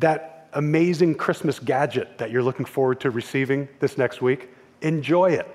that 0.00 0.48
amazing 0.54 1.14
Christmas 1.14 1.58
gadget 1.58 2.18
that 2.18 2.30
you're 2.30 2.42
looking 2.42 2.64
forward 2.64 3.00
to 3.00 3.10
receiving 3.10 3.68
this 3.78 3.96
next 3.96 4.20
week, 4.20 4.50
enjoy 4.82 5.30
it. 5.30 5.46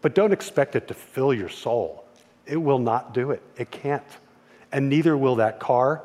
But 0.00 0.14
don't 0.14 0.32
expect 0.32 0.76
it 0.76 0.86
to 0.88 0.94
fill 0.94 1.32
your 1.32 1.48
soul. 1.48 2.04
It 2.46 2.56
will 2.56 2.78
not 2.78 3.14
do 3.14 3.30
it. 3.30 3.42
It 3.56 3.70
can't. 3.70 4.04
And 4.70 4.88
neither 4.88 5.16
will 5.16 5.36
that 5.36 5.60
car, 5.60 6.02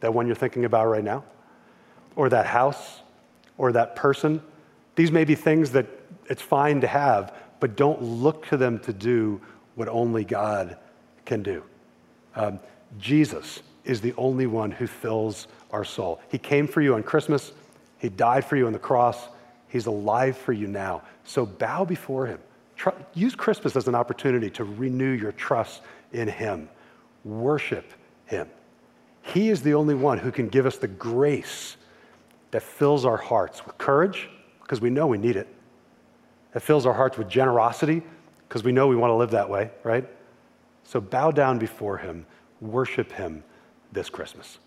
that 0.00 0.14
one 0.14 0.26
you're 0.26 0.36
thinking 0.36 0.64
about 0.64 0.86
right 0.86 1.04
now, 1.04 1.24
or 2.16 2.28
that 2.30 2.46
house, 2.46 3.00
or 3.58 3.72
that 3.72 3.96
person. 3.96 4.42
These 4.96 5.12
may 5.12 5.24
be 5.24 5.34
things 5.34 5.72
that 5.72 5.86
it's 6.26 6.42
fine 6.42 6.80
to 6.80 6.86
have, 6.86 7.34
but 7.60 7.76
don't 7.76 8.02
look 8.02 8.48
to 8.48 8.56
them 8.56 8.78
to 8.80 8.92
do 8.92 9.40
what 9.74 9.88
only 9.88 10.24
God 10.24 10.78
can 11.26 11.42
do. 11.42 11.62
Um, 12.34 12.60
Jesus 12.98 13.62
is 13.84 14.00
the 14.00 14.14
only 14.16 14.46
one 14.46 14.70
who 14.70 14.86
fills 14.86 15.46
our 15.70 15.84
soul. 15.84 16.20
He 16.28 16.38
came 16.38 16.66
for 16.66 16.80
you 16.80 16.94
on 16.94 17.02
Christmas, 17.02 17.52
He 17.98 18.08
died 18.08 18.44
for 18.44 18.56
you 18.56 18.66
on 18.66 18.72
the 18.72 18.78
cross, 18.78 19.28
He's 19.68 19.86
alive 19.86 20.36
for 20.36 20.52
you 20.52 20.66
now. 20.66 21.02
So 21.24 21.46
bow 21.46 21.84
before 21.84 22.26
Him. 22.26 22.38
use 23.14 23.34
Christmas 23.34 23.76
as 23.76 23.88
an 23.88 23.94
opportunity 23.94 24.50
to 24.50 24.64
renew 24.64 25.12
your 25.12 25.32
trust 25.32 25.82
in 26.12 26.28
Him. 26.28 26.68
Worship 27.24 27.92
Him. 28.26 28.48
He 29.22 29.50
is 29.50 29.62
the 29.62 29.74
only 29.74 29.94
one 29.94 30.18
who 30.18 30.32
can 30.32 30.48
give 30.48 30.66
us 30.66 30.76
the 30.76 30.88
grace 30.88 31.76
that 32.50 32.62
fills 32.62 33.04
our 33.04 33.16
hearts 33.16 33.64
with 33.64 33.78
courage, 33.78 34.28
because 34.62 34.80
we 34.80 34.90
know 34.90 35.06
we 35.06 35.18
need 35.18 35.36
it. 35.36 35.46
That 36.52 36.60
fills 36.60 36.84
our 36.84 36.94
hearts 36.94 37.16
with 37.16 37.28
generosity, 37.28 38.02
because 38.48 38.64
we 38.64 38.72
know 38.72 38.88
we 38.88 38.96
want 38.96 39.10
to 39.10 39.14
live 39.14 39.30
that 39.30 39.48
way, 39.48 39.70
right? 39.84 40.08
So 40.82 41.00
bow 41.00 41.30
down 41.30 41.60
before 41.60 41.98
Him, 41.98 42.26
worship 42.60 43.12
Him 43.12 43.44
this 43.92 44.10
Christmas. 44.10 44.58